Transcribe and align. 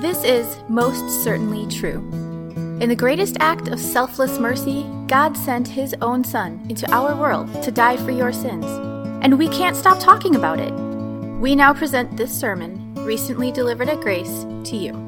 This 0.00 0.22
is 0.24 0.58
most 0.68 1.24
certainly 1.24 1.66
true. 1.68 2.00
In 2.82 2.90
the 2.90 2.94
greatest 2.94 3.38
act 3.40 3.68
of 3.68 3.80
selfless 3.80 4.38
mercy, 4.38 4.84
God 5.06 5.34
sent 5.34 5.66
His 5.66 5.94
own 6.02 6.22
Son 6.22 6.66
into 6.68 6.90
our 6.92 7.16
world 7.16 7.50
to 7.62 7.70
die 7.70 7.96
for 7.96 8.10
your 8.10 8.30
sins. 8.30 8.66
And 9.24 9.38
we 9.38 9.48
can't 9.48 9.74
stop 9.74 9.98
talking 9.98 10.36
about 10.36 10.60
it. 10.60 10.74
We 11.40 11.54
now 11.54 11.72
present 11.72 12.14
this 12.14 12.30
sermon, 12.30 12.92
recently 13.06 13.50
delivered 13.50 13.88
at 13.88 14.02
Grace, 14.02 14.44
to 14.64 14.76
you. 14.76 15.05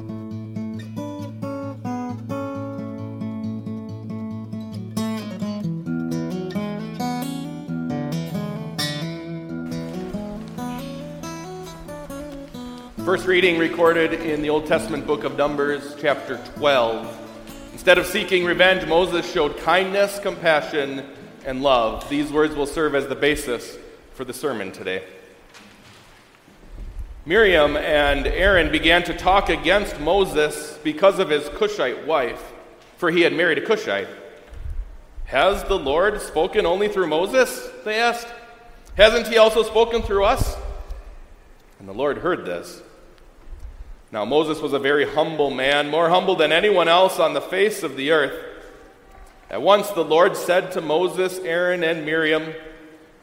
First 13.09 13.25
reading 13.25 13.57
recorded 13.57 14.13
in 14.13 14.43
the 14.43 14.51
Old 14.51 14.67
Testament 14.67 15.07
book 15.07 15.23
of 15.23 15.35
Numbers, 15.35 15.95
chapter 15.99 16.37
12. 16.57 17.71
Instead 17.73 17.97
of 17.97 18.05
seeking 18.05 18.45
revenge, 18.45 18.85
Moses 18.85 19.27
showed 19.33 19.57
kindness, 19.57 20.19
compassion, 20.19 21.03
and 21.43 21.63
love. 21.63 22.07
These 22.07 22.31
words 22.31 22.53
will 22.53 22.67
serve 22.67 22.93
as 22.93 23.07
the 23.07 23.15
basis 23.15 23.79
for 24.13 24.25
the 24.25 24.31
sermon 24.31 24.71
today. 24.71 25.01
Miriam 27.25 27.75
and 27.77 28.27
Aaron 28.27 28.71
began 28.71 29.01
to 29.05 29.17
talk 29.17 29.49
against 29.49 29.99
Moses 29.99 30.77
because 30.83 31.17
of 31.17 31.31
his 31.31 31.49
Cushite 31.49 32.05
wife, 32.05 32.53
for 32.97 33.09
he 33.09 33.21
had 33.21 33.33
married 33.33 33.57
a 33.57 33.65
Cushite. 33.65 34.07
Has 35.25 35.63
the 35.63 35.79
Lord 35.79 36.21
spoken 36.21 36.67
only 36.67 36.87
through 36.87 37.07
Moses? 37.07 37.71
They 37.83 37.99
asked. 37.99 38.27
Hasn't 38.97 39.25
he 39.29 39.39
also 39.39 39.63
spoken 39.63 40.03
through 40.03 40.25
us? 40.25 40.55
And 41.79 41.89
the 41.89 41.93
Lord 41.93 42.19
heard 42.19 42.45
this. 42.45 42.83
Now, 44.11 44.25
Moses 44.25 44.59
was 44.59 44.73
a 44.73 44.79
very 44.79 45.07
humble 45.07 45.51
man, 45.51 45.89
more 45.89 46.09
humble 46.09 46.35
than 46.35 46.51
anyone 46.51 46.87
else 46.87 47.19
on 47.19 47.33
the 47.33 47.41
face 47.41 47.83
of 47.83 47.95
the 47.95 48.11
earth. 48.11 48.45
At 49.49 49.61
once 49.61 49.89
the 49.89 50.03
Lord 50.03 50.35
said 50.35 50.71
to 50.73 50.81
Moses, 50.81 51.39
Aaron, 51.39 51.83
and 51.83 52.05
Miriam, 52.05 52.53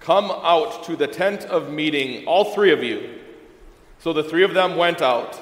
Come 0.01 0.31
out 0.31 0.84
to 0.84 0.95
the 0.95 1.09
tent 1.09 1.45
of 1.45 1.73
meeting, 1.73 2.27
all 2.27 2.55
three 2.55 2.70
of 2.70 2.83
you. 2.83 3.19
So 3.98 4.12
the 4.12 4.23
three 4.23 4.45
of 4.45 4.55
them 4.55 4.77
went 4.77 5.03
out. 5.03 5.41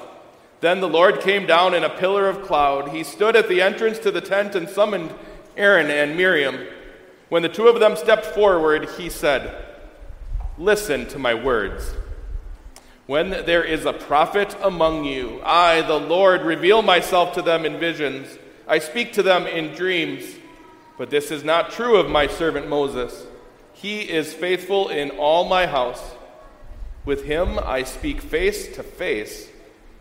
Then 0.61 0.79
the 0.79 0.89
Lord 0.89 1.21
came 1.21 1.45
down 1.45 1.75
in 1.75 1.83
a 1.83 1.89
pillar 1.89 2.27
of 2.27 2.41
cloud. 2.41 2.89
He 2.89 3.03
stood 3.03 3.35
at 3.35 3.47
the 3.47 3.61
entrance 3.61 3.99
to 3.99 4.11
the 4.11 4.21
tent 4.21 4.55
and 4.55 4.67
summoned 4.67 5.13
Aaron 5.57 5.91
and 5.91 6.17
Miriam. 6.17 6.65
When 7.29 7.43
the 7.43 7.49
two 7.49 7.67
of 7.67 7.79
them 7.79 7.95
stepped 7.95 8.25
forward, 8.25 8.89
he 8.97 9.09
said, 9.09 9.63
Listen 10.57 11.05
to 11.07 11.19
my 11.19 11.33
words. 11.33 11.93
When 13.07 13.29
there 13.29 13.63
is 13.63 13.85
a 13.85 13.93
prophet 13.93 14.55
among 14.63 15.05
you, 15.05 15.39
I, 15.43 15.81
the 15.81 15.99
Lord, 15.99 16.41
reveal 16.41 16.81
myself 16.81 17.33
to 17.33 17.41
them 17.41 17.63
in 17.63 17.79
visions. 17.79 18.39
I 18.67 18.79
speak 18.79 19.13
to 19.13 19.23
them 19.23 19.45
in 19.45 19.75
dreams. 19.75 20.25
But 20.97 21.09
this 21.09 21.29
is 21.29 21.43
not 21.43 21.71
true 21.71 21.97
of 21.97 22.09
my 22.09 22.25
servant 22.27 22.67
Moses. 22.67 23.27
He 23.73 24.01
is 24.01 24.33
faithful 24.33 24.89
in 24.89 25.11
all 25.11 25.45
my 25.45 25.67
house. 25.67 26.01
With 27.03 27.25
him 27.25 27.59
I 27.59 27.83
speak 27.83 28.21
face 28.21 28.73
to 28.75 28.81
face, 28.81 29.49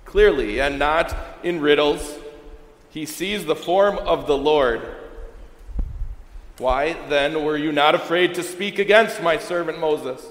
clearly, 0.05 0.60
and 0.60 0.78
not 0.78 1.14
in 1.42 1.60
riddles. 1.60 2.16
He 2.88 3.05
sees 3.05 3.44
the 3.44 3.56
form 3.56 3.98
of 3.98 4.26
the 4.26 4.38
Lord. 4.38 4.81
Why 6.59 6.97
then 7.09 7.44
were 7.44 7.59
you 7.59 7.72
not 7.72 7.94
afraid 7.94 8.34
to 8.36 8.42
speak 8.42 8.78
against 8.78 9.21
my 9.21 9.38
servant 9.38 9.81
Moses? 9.81 10.25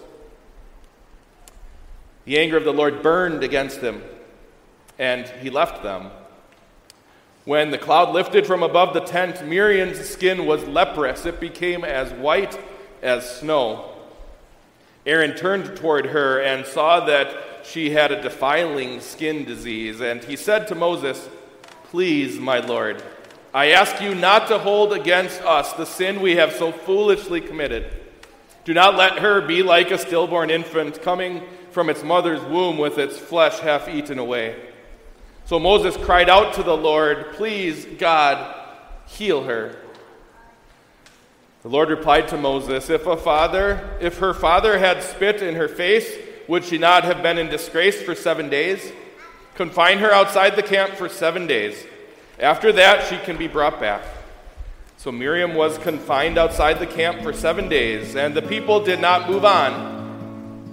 The 2.25 2.37
anger 2.37 2.57
of 2.57 2.63
the 2.63 2.73
Lord 2.73 3.01
burned 3.01 3.43
against 3.43 3.81
them, 3.81 4.01
and 4.97 5.27
he 5.41 5.49
left 5.49 5.83
them. 5.83 6.09
When 7.45 7.71
the 7.71 7.77
cloud 7.77 8.13
lifted 8.13 8.47
from 8.47 8.63
above 8.63 8.93
the 8.93 9.01
tent, 9.01 9.45
Miriam's 9.45 9.99
skin 10.07 10.45
was 10.45 10.63
leprous. 10.63 11.25
It 11.25 11.41
became 11.41 11.83
as 11.83 12.13
white 12.13 12.57
as 13.01 13.39
snow. 13.39 13.89
Aaron 15.05 15.35
turned 15.35 15.75
toward 15.75 16.07
her 16.07 16.41
and 16.41 16.65
saw 16.65 17.01
that 17.05 17.65
she 17.65 17.89
had 17.89 18.11
a 18.13 18.21
defiling 18.21 19.01
skin 19.01 19.43
disease, 19.43 19.99
and 19.99 20.23
he 20.23 20.37
said 20.37 20.67
to 20.69 20.75
Moses, 20.75 21.29
Please, 21.89 22.39
my 22.39 22.59
Lord, 22.59 23.03
I 23.53 23.71
ask 23.71 24.01
you 24.01 24.15
not 24.15 24.47
to 24.47 24.57
hold 24.57 24.93
against 24.93 25.41
us 25.41 25.73
the 25.73 25.85
sin 25.85 26.21
we 26.21 26.37
have 26.37 26.53
so 26.53 26.71
foolishly 26.71 27.41
committed. 27.41 27.93
Do 28.63 28.73
not 28.73 28.95
let 28.95 29.19
her 29.19 29.41
be 29.41 29.61
like 29.61 29.91
a 29.91 29.97
stillborn 29.97 30.49
infant 30.49 31.01
coming 31.01 31.43
from 31.73 31.89
its 31.89 32.03
mother's 32.03 32.41
womb 32.43 32.77
with 32.77 32.99
its 32.99 33.17
flesh 33.17 33.59
half 33.59 33.89
eaten 33.89 34.19
away. 34.19 34.55
So 35.45 35.59
Moses 35.59 35.97
cried 35.97 36.29
out 36.29 36.53
to 36.53 36.63
the 36.63 36.77
Lord, 36.77 37.33
Please, 37.33 37.85
God, 37.97 38.55
heal 39.07 39.43
her. 39.43 39.75
The 41.63 41.69
Lord 41.69 41.89
replied 41.89 42.27
to 42.29 42.37
Moses, 42.37 42.89
If 42.89 43.07
a 43.07 43.17
father, 43.17 43.97
if 43.99 44.19
her 44.19 44.33
father 44.33 44.77
had 44.77 45.01
spit 45.01 45.41
in 45.41 45.55
her 45.55 45.67
face, 45.67 46.15
would 46.47 46.63
she 46.63 46.77
not 46.77 47.03
have 47.05 47.23
been 47.23 47.37
in 47.37 47.49
disgrace 47.49 48.01
for 48.01 48.13
seven 48.13 48.49
days? 48.49 48.91
Confine 49.55 49.97
her 49.97 50.11
outside 50.11 50.55
the 50.55 50.63
camp 50.63 50.93
for 50.93 51.09
seven 51.09 51.47
days. 51.47 51.85
After 52.39 52.71
that, 52.73 53.07
she 53.07 53.17
can 53.17 53.37
be 53.37 53.47
brought 53.47 53.79
back. 53.79 54.03
So 54.97 55.11
Miriam 55.11 55.55
was 55.55 55.77
confined 55.77 56.37
outside 56.37 56.79
the 56.79 56.87
camp 56.87 57.21
for 57.21 57.33
seven 57.33 57.67
days, 57.67 58.15
and 58.15 58.35
the 58.35 58.41
people 58.41 58.83
did 58.83 59.01
not 59.01 59.29
move 59.29 59.43
on 59.43 60.02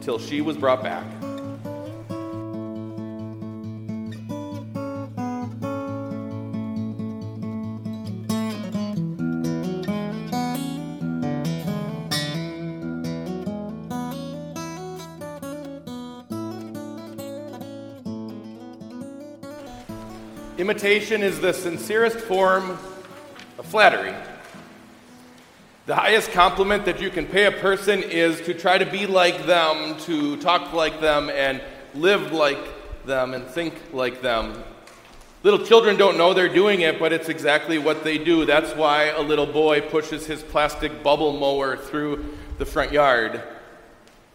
till 0.00 0.18
she 0.18 0.40
was 0.40 0.56
brought 0.56 0.82
back. 0.82 1.04
Imitation 20.58 21.22
is 21.22 21.40
the 21.40 21.54
sincerest 21.54 22.18
form 22.18 22.78
of 23.58 23.64
flattery. 23.64 24.14
The 25.86 25.94
highest 25.96 26.30
compliment 26.32 26.84
that 26.84 27.00
you 27.00 27.10
can 27.10 27.26
pay 27.26 27.46
a 27.46 27.52
person 27.52 28.02
is 28.02 28.40
to 28.42 28.54
try 28.54 28.78
to 28.78 28.86
be 28.86 29.06
like 29.06 29.46
them, 29.46 29.96
to 30.00 30.36
talk 30.36 30.72
like 30.72 31.00
them, 31.00 31.30
and 31.30 31.62
live 31.94 32.32
like 32.32 32.58
them, 33.06 33.34
and 33.34 33.46
think 33.46 33.74
like 33.92 34.20
them. 34.20 34.62
Little 35.42 35.64
children 35.64 35.96
don't 35.96 36.18
know 36.18 36.34
they're 36.34 36.52
doing 36.52 36.82
it, 36.82 36.98
but 36.98 37.14
it's 37.14 37.30
exactly 37.30 37.78
what 37.78 38.04
they 38.04 38.18
do. 38.18 38.44
That's 38.44 38.72
why 38.76 39.04
a 39.04 39.22
little 39.22 39.46
boy 39.46 39.80
pushes 39.80 40.26
his 40.26 40.42
plastic 40.42 41.02
bubble 41.02 41.32
mower 41.38 41.78
through 41.78 42.36
the 42.58 42.66
front 42.66 42.92
yard, 42.92 43.42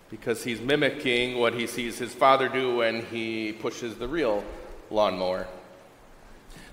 because 0.10 0.44
he's 0.44 0.60
mimicking 0.60 1.38
what 1.38 1.54
he 1.54 1.68
sees 1.68 2.00
his 2.00 2.12
father 2.12 2.50
do 2.50 2.78
when 2.78 3.06
he 3.06 3.54
pushes 3.54 3.96
the 3.96 4.08
real 4.08 4.44
lawnmower. 4.90 5.48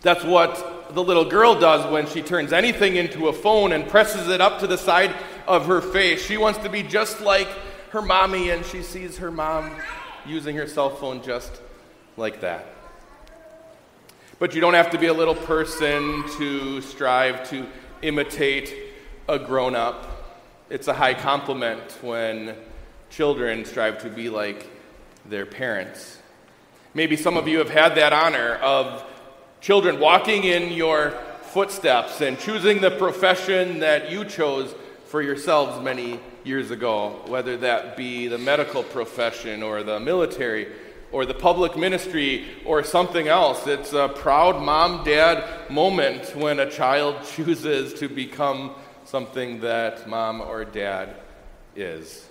That's 0.02 0.24
what 0.24 0.94
the 0.94 1.02
little 1.02 1.24
girl 1.24 1.58
does 1.58 1.90
when 1.90 2.06
she 2.06 2.22
turns 2.22 2.52
anything 2.52 2.96
into 2.96 3.28
a 3.28 3.32
phone 3.32 3.72
and 3.72 3.88
presses 3.88 4.28
it 4.28 4.40
up 4.40 4.58
to 4.60 4.66
the 4.66 4.76
side 4.76 5.14
of 5.46 5.66
her 5.66 5.80
face. 5.80 6.24
She 6.24 6.36
wants 6.36 6.58
to 6.60 6.68
be 6.68 6.82
just 6.82 7.20
like 7.20 7.48
her 7.90 8.02
mommy, 8.02 8.50
and 8.50 8.64
she 8.64 8.82
sees 8.82 9.18
her 9.18 9.30
mom 9.30 9.70
using 10.26 10.56
her 10.56 10.66
cell 10.66 10.90
phone 10.90 11.22
just 11.22 11.60
like 12.16 12.40
that. 12.40 12.66
But 14.38 14.54
you 14.54 14.60
don't 14.60 14.74
have 14.74 14.90
to 14.90 14.98
be 14.98 15.06
a 15.06 15.14
little 15.14 15.34
person 15.34 16.24
to 16.38 16.80
strive 16.80 17.48
to 17.50 17.66
imitate 18.02 18.74
a 19.28 19.38
grown 19.38 19.76
up. 19.76 20.34
It's 20.68 20.88
a 20.88 20.94
high 20.94 21.14
compliment 21.14 21.98
when 22.00 22.56
children 23.10 23.64
strive 23.64 24.02
to 24.02 24.08
be 24.08 24.30
like 24.30 24.68
their 25.26 25.46
parents. 25.46 26.18
Maybe 26.94 27.16
some 27.16 27.36
of 27.36 27.46
you 27.46 27.58
have 27.58 27.70
had 27.70 27.94
that 27.94 28.12
honor 28.12 28.56
of 28.56 29.04
Children, 29.62 30.00
walking 30.00 30.42
in 30.42 30.72
your 30.72 31.12
footsteps 31.42 32.20
and 32.20 32.36
choosing 32.36 32.80
the 32.80 32.90
profession 32.90 33.78
that 33.78 34.10
you 34.10 34.24
chose 34.24 34.74
for 35.06 35.22
yourselves 35.22 35.80
many 35.80 36.18
years 36.42 36.72
ago, 36.72 37.22
whether 37.28 37.56
that 37.58 37.96
be 37.96 38.26
the 38.26 38.38
medical 38.38 38.82
profession 38.82 39.62
or 39.62 39.84
the 39.84 40.00
military 40.00 40.66
or 41.12 41.24
the 41.24 41.34
public 41.34 41.76
ministry 41.76 42.44
or 42.64 42.82
something 42.82 43.28
else. 43.28 43.68
It's 43.68 43.92
a 43.92 44.08
proud 44.08 44.60
mom 44.60 45.04
dad 45.04 45.70
moment 45.70 46.34
when 46.34 46.58
a 46.58 46.68
child 46.68 47.24
chooses 47.36 47.94
to 48.00 48.08
become 48.08 48.74
something 49.04 49.60
that 49.60 50.08
mom 50.08 50.40
or 50.40 50.64
dad 50.64 51.14
is. 51.76 52.28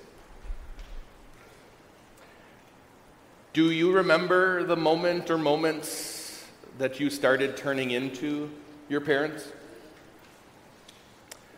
Do 3.53 3.71
you 3.71 3.93
remember 3.93 4.65
the 4.65 4.75
moment 4.75 5.29
or 5.29 5.37
moments 5.37 6.20
that 6.81 6.99
you 6.99 7.11
started 7.11 7.55
turning 7.55 7.91
into 7.91 8.49
your 8.89 9.01
parents? 9.01 9.47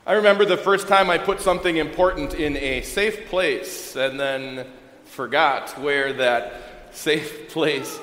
I 0.06 0.16
remember 0.16 0.44
the 0.44 0.58
first 0.58 0.90
time 0.90 1.10
I 1.10 1.18
put 1.18 1.40
something 1.40 1.78
important 1.78 2.34
in 2.34 2.58
a 2.58 2.82
safe 2.82 3.30
place 3.30 3.96
and 3.96 4.20
then 4.20 4.68
forgot 5.06 5.80
where 5.80 6.12
that 6.12 6.60
safe 6.92 7.48
place 7.54 8.02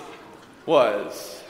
was. 0.64 1.44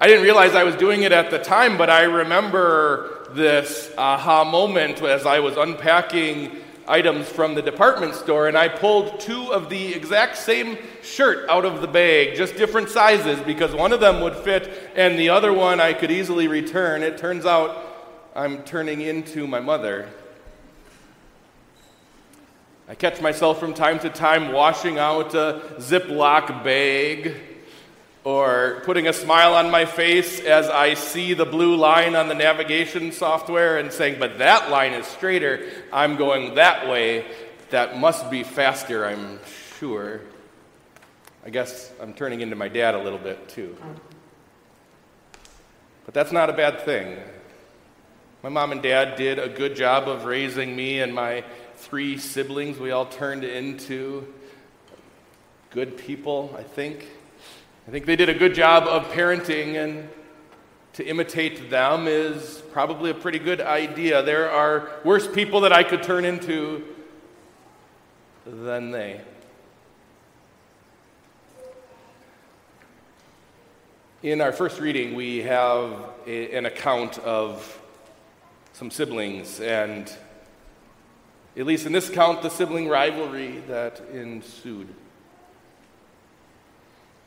I 0.00 0.08
didn't 0.08 0.24
realize 0.24 0.56
I 0.56 0.64
was 0.64 0.74
doing 0.74 1.04
it 1.04 1.12
at 1.12 1.30
the 1.30 1.38
time, 1.38 1.78
but 1.78 1.88
I 1.88 2.02
remember 2.02 3.28
this 3.34 3.92
aha 3.96 4.42
moment 4.42 5.02
as 5.02 5.24
I 5.24 5.38
was 5.38 5.56
unpacking 5.56 6.56
items 6.88 7.28
from 7.28 7.54
the 7.54 7.62
department 7.62 8.14
store, 8.14 8.48
and 8.48 8.56
I 8.56 8.68
pulled 8.68 9.20
two 9.20 9.52
of 9.52 9.68
the 9.68 9.94
exact 9.94 10.36
same 10.36 10.78
shirt 11.02 11.48
out 11.48 11.64
of 11.64 11.80
the 11.80 11.86
bag, 11.86 12.36
just 12.36 12.56
different 12.56 12.88
sizes, 12.88 13.40
because 13.40 13.74
one 13.74 13.92
of 13.92 14.00
them 14.00 14.20
would 14.20 14.36
fit 14.36 14.92
and 14.96 15.18
the 15.18 15.28
other 15.28 15.52
one 15.52 15.80
I 15.80 15.92
could 15.92 16.10
easily 16.10 16.48
return. 16.48 17.02
It 17.02 17.18
turns 17.18 17.46
out 17.46 18.30
I'm 18.34 18.62
turning 18.62 19.00
into 19.00 19.46
my 19.46 19.60
mother. 19.60 20.08
I 22.88 22.94
catch 22.94 23.20
myself 23.20 23.60
from 23.60 23.74
time 23.74 23.98
to 24.00 24.10
time 24.10 24.52
washing 24.52 24.98
out 24.98 25.34
a 25.34 25.62
Ziploc 25.78 26.64
bag 26.64 27.36
or 28.24 28.82
putting 28.84 29.08
a 29.08 29.12
smile 29.12 29.54
on 29.54 29.70
my 29.70 29.84
face 29.84 30.40
as 30.40 30.68
I 30.68 30.94
see 30.94 31.34
the 31.34 31.44
blue 31.44 31.74
line 31.74 32.14
on 32.14 32.28
the 32.28 32.34
navigation 32.34 33.10
software 33.10 33.78
and 33.78 33.92
saying, 33.92 34.20
but 34.20 34.38
that 34.38 34.70
line 34.70 34.92
is 34.92 35.06
straighter. 35.06 35.68
I'm 35.92 36.16
going 36.16 36.54
that 36.54 36.88
way. 36.88 37.26
That 37.70 37.98
must 37.98 38.30
be 38.30 38.44
faster, 38.44 39.04
I'm 39.04 39.40
sure. 39.78 40.20
I 41.44 41.50
guess 41.50 41.90
I'm 42.00 42.14
turning 42.14 42.40
into 42.40 42.54
my 42.54 42.68
dad 42.68 42.94
a 42.94 43.02
little 43.02 43.18
bit 43.18 43.48
too. 43.48 43.76
But 46.04 46.14
that's 46.14 46.30
not 46.30 46.48
a 46.48 46.52
bad 46.52 46.82
thing. 46.82 47.18
My 48.42 48.48
mom 48.48 48.72
and 48.72 48.82
dad 48.82 49.16
did 49.16 49.38
a 49.38 49.48
good 49.48 49.74
job 49.74 50.08
of 50.08 50.24
raising 50.24 50.76
me 50.76 51.00
and 51.00 51.12
my 51.14 51.44
three 51.76 52.18
siblings. 52.18 52.78
We 52.78 52.92
all 52.92 53.06
turned 53.06 53.42
into 53.42 54.32
good 55.70 55.96
people, 55.96 56.54
I 56.56 56.62
think. 56.62 57.08
I 57.84 57.90
think 57.90 58.06
they 58.06 58.14
did 58.14 58.28
a 58.28 58.34
good 58.34 58.54
job 58.54 58.84
of 58.84 59.10
parenting, 59.12 59.74
and 59.74 60.08
to 60.92 61.04
imitate 61.04 61.68
them 61.68 62.06
is 62.06 62.62
probably 62.70 63.10
a 63.10 63.14
pretty 63.14 63.40
good 63.40 63.60
idea. 63.60 64.22
There 64.22 64.48
are 64.48 64.88
worse 65.04 65.26
people 65.26 65.62
that 65.62 65.72
I 65.72 65.82
could 65.82 66.04
turn 66.04 66.24
into 66.24 66.84
than 68.46 68.92
they. 68.92 69.20
In 74.22 74.40
our 74.40 74.52
first 74.52 74.78
reading, 74.78 75.16
we 75.16 75.38
have 75.38 75.90
a, 76.24 76.56
an 76.56 76.66
account 76.66 77.18
of 77.18 77.80
some 78.74 78.92
siblings, 78.92 79.58
and 79.58 80.08
at 81.56 81.66
least 81.66 81.84
in 81.86 81.92
this 81.92 82.08
account, 82.08 82.42
the 82.42 82.48
sibling 82.48 82.86
rivalry 82.86 83.58
that 83.66 84.00
ensued. 84.12 84.94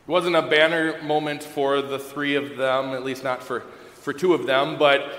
It 0.08 0.12
wasn't 0.12 0.36
a 0.36 0.44
banner 0.44 1.02
moment 1.02 1.42
for 1.42 1.82
the 1.82 1.98
three 1.98 2.36
of 2.36 2.58
them, 2.58 2.92
at 2.92 3.04
least 3.04 3.24
not 3.24 3.42
for, 3.42 3.62
for 3.96 4.14
two 4.14 4.36
of 4.36 4.46
them, 4.46 4.78
but 4.78 5.12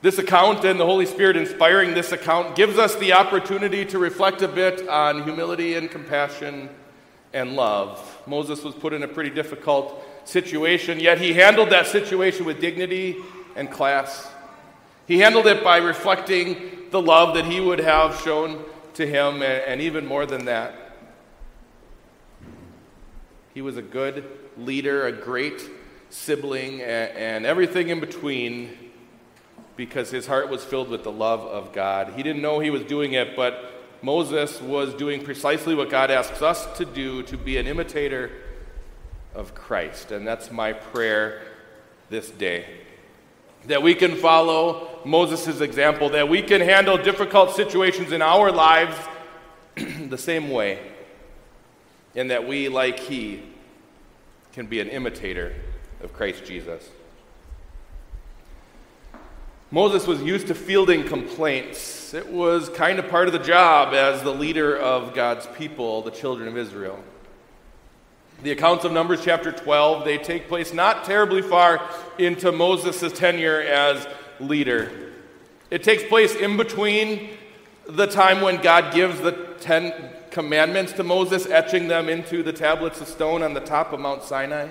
this 0.00 0.18
account 0.18 0.64
and 0.64 0.80
the 0.80 0.84
Holy 0.84 1.06
Spirit 1.06 1.36
inspiring 1.36 1.94
this 1.94 2.10
account 2.10 2.56
gives 2.56 2.76
us 2.76 2.96
the 2.96 3.12
opportunity 3.12 3.84
to 3.84 4.00
reflect 4.00 4.42
a 4.42 4.48
bit 4.48 4.88
on 4.88 5.22
humility 5.22 5.74
and 5.74 5.88
compassion 5.88 6.68
and 7.32 7.54
love. 7.54 8.20
Moses 8.26 8.64
was 8.64 8.74
put 8.74 8.92
in 8.92 9.04
a 9.04 9.08
pretty 9.08 9.30
difficult 9.30 10.04
situation, 10.24 10.98
yet 10.98 11.20
he 11.20 11.32
handled 11.32 11.70
that 11.70 11.86
situation 11.86 12.44
with 12.44 12.60
dignity 12.60 13.18
and 13.54 13.70
class. 13.70 14.28
He 15.06 15.20
handled 15.20 15.46
it 15.46 15.62
by 15.62 15.76
reflecting 15.76 16.88
the 16.90 17.00
love 17.00 17.36
that 17.36 17.44
he 17.44 17.60
would 17.60 17.78
have 17.78 18.20
shown 18.22 18.64
to 18.94 19.06
him, 19.06 19.42
and 19.42 19.80
even 19.80 20.04
more 20.04 20.26
than 20.26 20.46
that, 20.46 20.81
he 23.54 23.62
was 23.62 23.76
a 23.76 23.82
good 23.82 24.24
leader, 24.56 25.06
a 25.06 25.12
great 25.12 25.68
sibling, 26.10 26.80
and, 26.82 27.46
everything 27.46 27.88
in 27.88 28.00
between 28.00 28.70
because 29.76 30.10
his 30.10 30.26
heart 30.26 30.48
was 30.48 30.64
filled 30.64 30.88
with 30.88 31.02
the 31.04 31.12
love 31.12 31.40
of 31.40 31.72
God. 31.72 32.12
He 32.14 32.22
didn't 32.22 32.42
know 32.42 32.60
he 32.60 32.70
was 32.70 32.84
doing 32.84 33.14
it, 33.14 33.34
but 33.34 33.72
Moses 34.02 34.60
was 34.60 34.94
doing 34.94 35.24
precisely 35.24 35.74
what 35.74 35.90
God 35.90 36.10
asks 36.10 36.42
us 36.42 36.66
to 36.76 36.84
do 36.84 37.22
to 37.24 37.36
be 37.36 37.56
an 37.56 37.66
imitator 37.66 38.30
of 39.34 39.54
Christ. 39.54 40.12
And 40.12 40.26
that's 40.26 40.50
my 40.50 40.72
prayer 40.72 41.42
this 42.10 42.30
day. 42.30 42.66
That 43.66 43.82
we 43.82 43.94
can 43.94 44.16
follow 44.16 45.00
Moses' 45.04 45.60
example, 45.60 46.10
that 46.10 46.28
we 46.28 46.42
can 46.42 46.60
handle 46.60 46.98
difficult 46.98 47.54
situations 47.56 48.12
in 48.12 48.20
our 48.20 48.52
lives 48.52 48.96
the 49.76 50.18
same 50.18 50.50
way 50.50 50.91
and 52.14 52.30
that 52.30 52.46
we, 52.46 52.68
like 52.68 52.98
he, 52.98 53.42
can 54.52 54.66
be 54.66 54.80
an 54.80 54.88
imitator 54.88 55.54
of 56.02 56.12
Christ 56.12 56.44
Jesus. 56.44 56.88
Moses 59.70 60.06
was 60.06 60.22
used 60.22 60.48
to 60.48 60.54
fielding 60.54 61.04
complaints. 61.04 62.12
It 62.12 62.28
was 62.28 62.68
kind 62.68 62.98
of 62.98 63.08
part 63.08 63.26
of 63.26 63.32
the 63.32 63.38
job 63.38 63.94
as 63.94 64.22
the 64.22 64.34
leader 64.34 64.76
of 64.76 65.14
God's 65.14 65.46
people, 65.56 66.02
the 66.02 66.10
children 66.10 66.46
of 66.46 66.58
Israel. 66.58 67.02
The 68.42 68.50
accounts 68.50 68.84
of 68.84 68.92
Numbers 68.92 69.24
chapter 69.24 69.50
12, 69.50 70.04
they 70.04 70.18
take 70.18 70.48
place 70.48 70.74
not 70.74 71.04
terribly 71.04 71.40
far 71.40 71.80
into 72.18 72.52
Moses' 72.52 73.18
tenure 73.18 73.62
as 73.62 74.06
leader. 74.40 75.12
It 75.70 75.82
takes 75.82 76.02
place 76.02 76.34
in 76.34 76.58
between 76.58 77.30
the 77.88 78.06
time 78.06 78.42
when 78.42 78.60
God 78.60 78.92
gives 78.92 79.20
the 79.20 79.32
ten 79.60 79.94
commandments 80.32 80.92
to 80.94 81.04
Moses, 81.04 81.46
etching 81.46 81.86
them 81.86 82.08
into 82.08 82.42
the 82.42 82.52
tablets 82.52 83.00
of 83.00 83.06
stone 83.06 83.42
on 83.42 83.54
the 83.54 83.60
top 83.60 83.92
of 83.92 84.00
Mount 84.00 84.24
Sinai. 84.24 84.68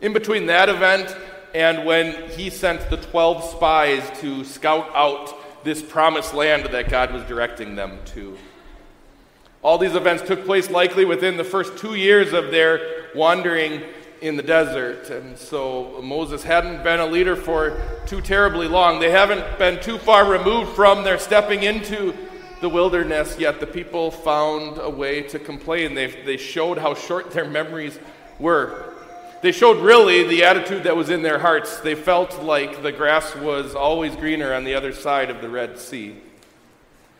In 0.00 0.12
between 0.12 0.46
that 0.46 0.68
event 0.68 1.16
and 1.54 1.86
when 1.86 2.28
he 2.30 2.50
sent 2.50 2.90
the 2.90 2.98
12 2.98 3.44
spies 3.44 4.20
to 4.20 4.44
scout 4.44 4.90
out 4.94 5.34
this 5.64 5.82
promised 5.82 6.34
land 6.34 6.66
that 6.66 6.90
God 6.90 7.12
was 7.12 7.22
directing 7.24 7.76
them 7.76 7.98
to. 8.06 8.36
All 9.62 9.78
these 9.78 9.94
events 9.94 10.22
took 10.22 10.44
place 10.44 10.70
likely 10.70 11.04
within 11.04 11.36
the 11.36 11.44
first 11.44 11.78
two 11.78 11.94
years 11.94 12.32
of 12.32 12.50
their 12.50 13.06
wandering 13.14 13.82
in 14.20 14.36
the 14.36 14.42
desert. 14.42 15.10
And 15.10 15.36
so 15.36 16.00
Moses 16.02 16.42
hadn't 16.42 16.82
been 16.82 17.00
a 17.00 17.06
leader 17.06 17.36
for 17.36 17.80
too 18.06 18.20
terribly 18.20 18.68
long. 18.68 19.00
They 19.00 19.10
haven't 19.10 19.58
been 19.58 19.80
too 19.80 19.98
far 19.98 20.30
removed 20.30 20.76
from 20.76 21.04
their 21.04 21.18
stepping 21.18 21.62
into 21.62 22.14
the 22.66 22.70
wilderness, 22.70 23.38
yet 23.38 23.60
the 23.60 23.66
people 23.66 24.10
found 24.10 24.78
a 24.78 24.90
way 24.90 25.22
to 25.22 25.38
complain. 25.38 25.94
They, 25.94 26.08
they 26.24 26.36
showed 26.36 26.78
how 26.78 26.94
short 26.94 27.30
their 27.30 27.48
memories 27.48 27.96
were. 28.40 28.92
They 29.40 29.52
showed 29.52 29.80
really 29.80 30.26
the 30.26 30.42
attitude 30.42 30.82
that 30.82 30.96
was 30.96 31.08
in 31.08 31.22
their 31.22 31.38
hearts. 31.38 31.78
They 31.78 31.94
felt 31.94 32.42
like 32.42 32.82
the 32.82 32.90
grass 32.90 33.36
was 33.36 33.76
always 33.76 34.16
greener 34.16 34.52
on 34.52 34.64
the 34.64 34.74
other 34.74 34.92
side 34.92 35.30
of 35.30 35.40
the 35.40 35.48
Red 35.48 35.78
Sea. 35.78 36.16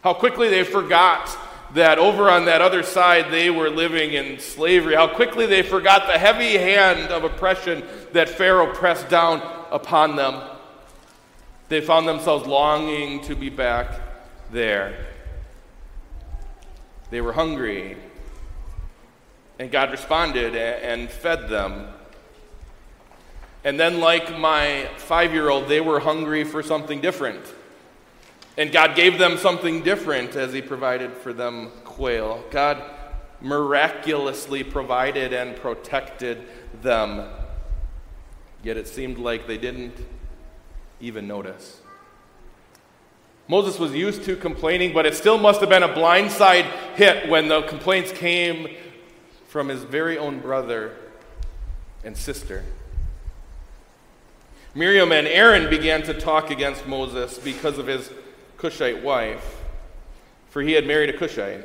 How 0.03 0.15
quickly 0.15 0.49
they 0.49 0.65
forgot 0.65 1.39
that 1.75 2.01
over 2.01 2.29
on 2.29 2.47
that 2.47 2.61
other 2.61 2.83
side 2.83 3.31
they 3.31 3.49
were 3.49 3.71
living 3.71 4.15
in 4.15 4.41
slavery. 4.41 4.97
How 4.97 5.07
quickly 5.07 5.47
they 5.47 5.63
forgot 5.63 6.09
the 6.09 6.19
heavy 6.19 6.59
hand 6.59 7.13
of 7.13 7.23
oppression 7.23 7.85
that 8.15 8.29
Pharaoh 8.29 8.75
pressed 8.75 9.09
down 9.09 9.41
upon 9.71 10.17
them. 10.17 10.43
They 11.69 11.81
found 11.81 12.09
themselves 12.09 12.49
longing 12.49 13.21
to 13.27 13.37
be 13.37 13.49
back 13.49 13.93
there. 14.51 15.07
They 17.11 17.21
were 17.21 17.33
hungry. 17.33 17.97
And 19.59 19.71
God 19.71 19.91
responded 19.91 20.55
and 20.55 21.11
fed 21.11 21.49
them. 21.49 21.89
And 23.65 23.81
then, 23.81 24.01
like 24.01 24.39
my 24.39 24.89
five 24.97 25.33
year 25.33 25.49
old, 25.49 25.69
they 25.69 25.81
were 25.81 26.01
hungry 26.01 26.45
for 26.45 26.63
something 26.63 27.01
different. 27.01 27.45
And 28.57 28.73
God 28.73 28.95
gave 28.95 29.19
them 29.19 29.39
something 29.39 29.83
different 29.83 30.37
as 30.37 30.53
He 30.53 30.63
provided 30.63 31.13
for 31.13 31.33
them 31.33 31.71
quail. 31.85 32.45
God 32.51 32.83
miraculously 33.41 34.63
provided 34.63 35.33
and 35.33 35.57
protected 35.57 36.47
them. 36.83 37.29
Yet 38.63 38.77
it 38.77 38.89
seemed 38.89 39.19
like 39.19 39.47
they 39.47 39.59
didn't 39.59 39.97
even 41.01 41.27
notice. 41.27 41.81
Moses 43.49 43.79
was 43.79 43.95
used 43.95 44.25
to 44.25 44.37
complaining, 44.37 44.93
but 44.93 45.07
it 45.07 45.15
still 45.15 45.39
must 45.39 45.61
have 45.61 45.69
been 45.69 45.85
a 45.85 45.89
blindside 45.89 46.65
hit 46.97 47.29
when 47.29 47.49
the 47.49 47.63
complaints 47.63 48.11
came 48.11 48.69
from 49.47 49.69
his 49.69 49.83
very 49.85 50.19
own 50.19 50.41
brother 50.41 50.97
and 52.03 52.17
sister. 52.17 52.65
Miriam 54.75 55.13
and 55.13 55.27
Aaron 55.27 55.71
began 55.71 56.03
to 56.03 56.13
talk 56.13 56.51
against 56.51 56.87
Moses 56.87 57.39
because 57.39 57.79
of 57.79 57.87
his 57.87 58.11
Cushite 58.59 59.03
wife, 59.03 59.63
for 60.51 60.61
he 60.61 60.73
had 60.73 60.87
married 60.87 61.09
a 61.09 61.17
Cushite. 61.17 61.65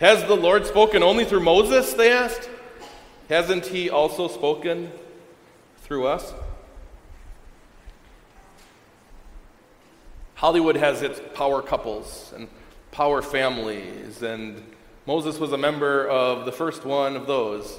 Has 0.00 0.24
the 0.24 0.36
Lord 0.36 0.66
spoken 0.66 1.02
only 1.02 1.24
through 1.24 1.40
Moses? 1.40 1.92
They 1.92 2.10
asked. 2.10 2.48
Hasn't 3.28 3.66
he 3.66 3.90
also 3.90 4.28
spoken 4.28 4.90
through 5.78 6.06
us? 6.06 6.32
Hollywood 10.36 10.76
has 10.76 11.00
its 11.00 11.20
power 11.34 11.62
couples 11.62 12.32
and 12.36 12.48
power 12.92 13.22
families, 13.22 14.22
and 14.22 14.62
Moses 15.06 15.38
was 15.38 15.52
a 15.52 15.58
member 15.58 16.06
of 16.06 16.44
the 16.44 16.52
first 16.52 16.84
one 16.84 17.16
of 17.16 17.26
those. 17.26 17.78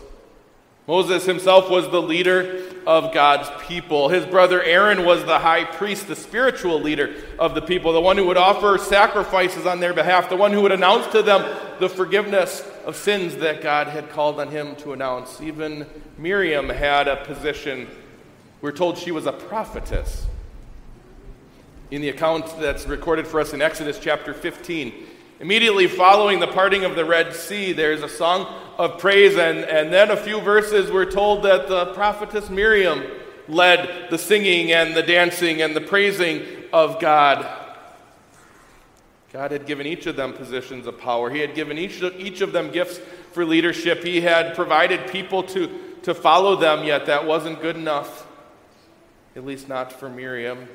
Moses 0.88 1.26
himself 1.26 1.70
was 1.70 1.88
the 1.90 2.02
leader 2.02 2.64
of 2.88 3.14
God's 3.14 3.50
people. 3.68 4.10
His 4.10 4.26
brother 4.26 4.64
Aaron 4.64 5.06
was 5.06 5.24
the 5.26 5.38
high 5.38 5.66
priest, 5.66 6.08
the 6.08 6.16
spiritual 6.16 6.82
leader 6.82 7.14
of 7.38 7.54
the 7.54 7.62
people, 7.62 7.94
the 7.94 8.02
one 8.02 8.18
who 8.18 8.26
would 8.26 8.38
offer 8.38 8.78
sacrifices 8.80 9.68
on 9.68 9.80
their 9.80 9.94
behalf, 9.94 10.30
the 10.30 10.36
one 10.36 10.52
who 10.52 10.62
would 10.62 10.72
announce 10.72 11.06
to 11.12 11.22
them 11.22 11.44
the 11.80 11.90
forgiveness 11.90 12.68
of 12.86 12.96
sins 12.96 13.36
that 13.36 13.62
God 13.62 13.88
had 13.88 14.10
called 14.10 14.40
on 14.40 14.48
him 14.48 14.76
to 14.78 14.94
announce. 14.94 15.42
Even 15.42 15.86
Miriam 16.18 16.70
had 16.70 17.08
a 17.08 17.18
position. 17.18 17.88
We're 18.62 18.72
told 18.72 18.98
she 18.98 19.12
was 19.12 19.28
a 19.28 19.34
prophetess. 19.34 20.26
In 21.90 22.02
the 22.02 22.10
account 22.10 22.60
that's 22.60 22.86
recorded 22.86 23.26
for 23.26 23.40
us 23.40 23.54
in 23.54 23.62
Exodus 23.62 23.98
chapter 23.98 24.34
15, 24.34 24.94
immediately 25.40 25.88
following 25.88 26.42
the 26.42 26.48
parting 26.48 26.84
of 26.84 26.98
the 26.98 27.06
Red 27.06 27.34
Sea, 27.34 27.72
there's 27.72 28.04
a 28.04 28.10
song 28.10 28.46
of 28.78 29.00
praise, 29.00 29.38
and, 29.38 29.60
and 29.60 29.94
then 29.94 30.12
a 30.12 30.18
few 30.18 30.42
verses 30.42 30.92
we're 30.92 31.10
told 31.10 31.44
that 31.46 31.70
the 31.70 31.86
prophetess 31.94 32.50
Miriam 32.50 33.06
led 33.48 34.10
the 34.10 34.18
singing 34.18 34.74
and 34.74 34.98
the 34.98 35.02
dancing 35.02 35.62
and 35.62 35.74
the 35.74 35.80
praising 35.80 36.46
of 36.74 37.00
God. 37.00 37.48
God 39.32 39.52
had 39.52 39.66
given 39.66 39.88
each 39.88 40.08
of 40.08 40.18
them 40.18 40.34
positions 40.34 40.88
of 40.88 41.00
power. 41.00 41.30
He 41.30 41.40
had 41.40 41.56
given 41.56 41.78
each 41.78 42.02
of, 42.02 42.20
each 42.20 42.42
of 42.42 42.52
them 42.52 42.70
gifts 42.70 43.00
for 43.32 43.46
leadership. 43.46 44.04
He 44.04 44.20
had 44.20 44.56
provided 44.56 45.10
people 45.10 45.42
to, 45.44 45.70
to 46.02 46.14
follow 46.14 46.58
them, 46.58 46.84
yet 46.84 47.06
that 47.06 47.26
wasn't 47.26 47.62
good 47.62 47.78
enough, 47.78 48.28
at 49.38 49.46
least 49.46 49.70
not 49.70 49.94
for 49.94 50.10
Miriam 50.10 50.68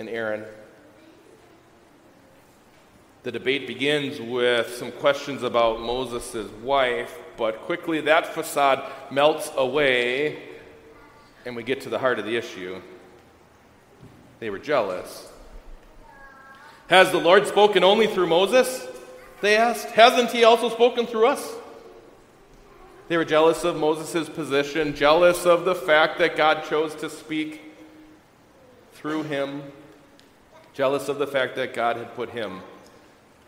and 0.00 0.08
Aaron. 0.08 0.44
The 3.22 3.30
debate 3.30 3.66
begins 3.66 4.18
with 4.18 4.74
some 4.74 4.92
questions 4.92 5.42
about 5.42 5.82
Moses' 5.82 6.50
wife, 6.62 7.18
but 7.36 7.60
quickly 7.60 8.00
that 8.00 8.26
facade 8.26 8.82
melts 9.10 9.52
away, 9.54 10.42
and 11.44 11.54
we 11.54 11.62
get 11.62 11.82
to 11.82 11.90
the 11.90 11.98
heart 11.98 12.18
of 12.18 12.24
the 12.24 12.34
issue. 12.34 12.80
They 14.38 14.48
were 14.48 14.58
jealous. 14.58 15.30
Has 16.88 17.12
the 17.12 17.18
Lord 17.18 17.46
spoken 17.46 17.84
only 17.84 18.06
through 18.06 18.26
Moses? 18.26 18.86
They 19.42 19.58
asked. 19.58 19.90
Hasn't 19.90 20.30
he 20.30 20.44
also 20.44 20.70
spoken 20.70 21.06
through 21.06 21.26
us? 21.26 21.56
They 23.08 23.18
were 23.18 23.26
jealous 23.26 23.64
of 23.64 23.76
Moses' 23.76 24.30
position, 24.30 24.94
jealous 24.94 25.44
of 25.44 25.66
the 25.66 25.74
fact 25.74 26.18
that 26.20 26.38
God 26.38 26.64
chose 26.64 26.94
to 26.96 27.10
speak 27.10 27.60
through 28.94 29.24
him, 29.24 29.62
jealous 30.72 31.08
of 31.08 31.18
the 31.18 31.26
fact 31.26 31.56
that 31.56 31.74
God 31.74 31.96
had 31.96 32.14
put 32.14 32.30
him 32.30 32.60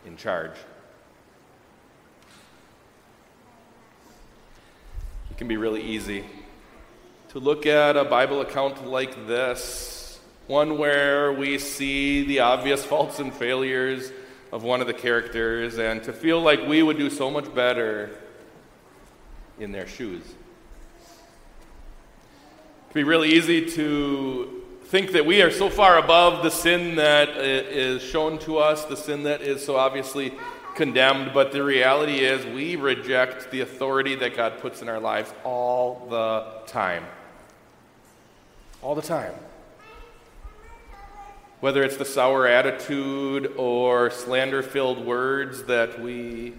in 0.05 0.17
charge. 0.17 0.51
It 5.31 5.37
can 5.37 5.47
be 5.47 5.57
really 5.57 5.81
easy 5.81 6.25
to 7.29 7.39
look 7.39 7.65
at 7.65 7.97
a 7.97 8.03
Bible 8.03 8.41
account 8.41 8.87
like 8.87 9.27
this 9.27 10.19
one 10.45 10.77
where 10.77 11.33
we 11.33 11.57
see 11.57 12.25
the 12.25 12.41
obvious 12.41 12.85
faults 12.85 13.17
and 13.19 13.33
failures 13.33 14.11
of 14.51 14.63
one 14.63 14.81
of 14.81 14.87
the 14.87 14.93
characters 14.93 15.79
and 15.79 16.03
to 16.03 16.13
feel 16.13 16.41
like 16.41 16.67
we 16.67 16.83
would 16.83 16.97
do 16.97 17.09
so 17.09 17.31
much 17.31 17.53
better 17.55 18.19
in 19.59 19.71
their 19.71 19.87
shoes. 19.87 20.21
It 20.21 20.35
can 22.91 22.99
be 22.99 23.03
really 23.03 23.31
easy 23.31 23.65
to 23.71 24.62
think 24.93 25.13
that 25.13 25.25
we 25.25 25.41
are 25.41 25.49
so 25.49 25.71
far 25.71 25.97
above 25.97 26.43
the 26.43 26.51
sin 26.51 26.97
that 26.97 27.29
is 27.29 27.99
shown 28.03 28.37
to 28.37 28.59
us, 28.59 28.85
the 28.85 28.95
sin 28.95 29.23
that 29.23 29.41
is 29.41 29.65
so 29.65 29.75
obviously 29.75 30.31
condemned, 30.75 31.33
but 31.33 31.51
the 31.51 31.63
reality 31.63 32.19
is 32.19 32.45
we 32.45 32.75
reject 32.75 33.49
the 33.49 33.61
authority 33.61 34.13
that 34.13 34.37
God 34.37 34.59
puts 34.59 34.83
in 34.83 34.89
our 34.89 34.99
lives 34.99 35.33
all 35.43 36.05
the 36.11 36.45
time. 36.71 37.05
All 38.83 38.93
the 38.93 39.01
time 39.01 39.33
whether 41.59 41.81
it's 41.81 41.95
the 41.95 42.03
sour 42.03 42.45
attitude 42.45 43.53
or 43.55 44.11
slander 44.11 44.61
filled 44.61 45.03
words 45.03 45.63
that 45.63 45.97
we 46.01 46.53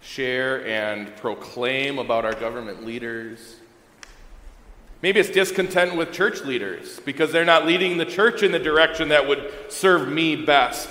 share 0.00 0.66
and 0.66 1.14
proclaim 1.16 1.98
about 1.98 2.24
our 2.24 2.32
government 2.34 2.82
leaders. 2.82 3.56
Maybe 5.02 5.18
it's 5.18 5.30
discontent 5.30 5.96
with 5.96 6.12
church 6.12 6.42
leaders 6.42 7.00
because 7.00 7.32
they're 7.32 7.44
not 7.44 7.66
leading 7.66 7.96
the 7.96 8.06
church 8.06 8.42
in 8.42 8.52
the 8.52 8.58
direction 8.58 9.08
that 9.08 9.26
would 9.26 9.52
serve 9.68 10.08
me 10.08 10.36
best. 10.36 10.88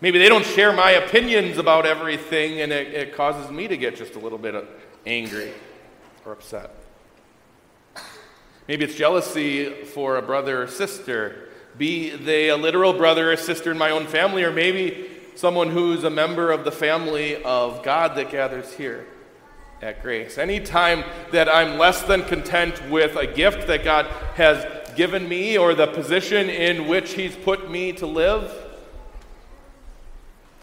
Maybe 0.00 0.18
they 0.18 0.28
don't 0.28 0.44
share 0.44 0.72
my 0.72 0.90
opinions 0.90 1.56
about 1.56 1.86
everything 1.86 2.60
and 2.60 2.72
it, 2.72 2.92
it 2.92 3.14
causes 3.14 3.50
me 3.50 3.68
to 3.68 3.76
get 3.76 3.96
just 3.96 4.16
a 4.16 4.18
little 4.18 4.38
bit 4.38 4.68
angry 5.06 5.52
or 6.24 6.32
upset. 6.32 6.74
Maybe 8.66 8.84
it's 8.84 8.96
jealousy 8.96 9.84
for 9.84 10.16
a 10.16 10.22
brother 10.22 10.64
or 10.64 10.66
sister 10.66 11.46
be 11.78 12.10
they 12.10 12.48
a 12.48 12.56
literal 12.56 12.92
brother 12.92 13.32
or 13.32 13.36
sister 13.36 13.70
in 13.70 13.78
my 13.78 13.90
own 13.90 14.06
family, 14.06 14.42
or 14.42 14.52
maybe 14.52 15.10
someone 15.34 15.70
who's 15.70 16.04
a 16.04 16.10
member 16.10 16.50
of 16.50 16.64
the 16.64 16.72
family 16.72 17.42
of 17.42 17.82
God 17.82 18.16
that 18.16 18.30
gathers 18.30 18.72
here 18.72 19.06
at 19.82 20.02
Grace. 20.02 20.38
Anytime 20.38 21.04
that 21.32 21.48
I'm 21.48 21.78
less 21.78 22.02
than 22.02 22.24
content 22.24 22.90
with 22.90 23.16
a 23.16 23.26
gift 23.26 23.66
that 23.66 23.84
God 23.84 24.06
has 24.34 24.64
given 24.96 25.28
me 25.28 25.58
or 25.58 25.74
the 25.74 25.86
position 25.86 26.48
in 26.48 26.88
which 26.88 27.12
He's 27.14 27.36
put 27.36 27.70
me 27.70 27.92
to 27.94 28.06
live, 28.06 28.52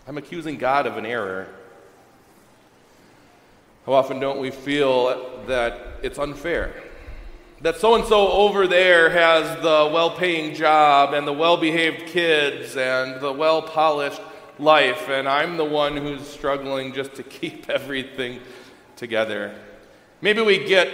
I'm 0.07 0.17
accusing 0.17 0.57
God 0.57 0.85
of 0.85 0.97
an 0.97 1.05
error. 1.05 1.47
How 3.85 3.93
often 3.93 4.19
don't 4.19 4.39
we 4.39 4.51
feel 4.51 5.43
that 5.47 5.79
it's 6.01 6.17
unfair? 6.17 6.73
that 7.63 7.77
so 7.77 7.95
and 7.95 8.03
so 8.03 8.29
over 8.29 8.67
there 8.67 9.09
has 9.09 9.47
the 9.61 9.89
well 9.93 10.11
paying 10.11 10.53
job 10.53 11.13
and 11.13 11.25
the 11.25 11.31
well 11.31 11.55
behaved 11.55 12.07
kids 12.07 12.75
and 12.75 13.21
the 13.21 13.31
well 13.31 13.61
polished 13.61 14.19
life, 14.59 15.07
and 15.07 15.27
I'm 15.27 15.55
the 15.55 15.63
one 15.63 15.95
who's 15.95 16.27
struggling 16.27 16.93
just 16.93 17.15
to 17.15 17.23
keep 17.23 17.69
everything 17.69 18.41
together. 18.95 19.53
Maybe 20.21 20.41
we 20.41 20.65
get 20.65 20.89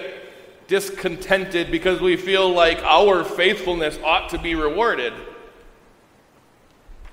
discontented 0.68 1.72
because 1.72 2.00
we 2.00 2.15
feel 2.15 2.50
like 2.50 2.77
our 2.84 3.24
faithfulness 3.24 4.00
ought 4.03 4.29
to 4.29 4.38
be 4.38 4.56
rewarded. 4.56 5.13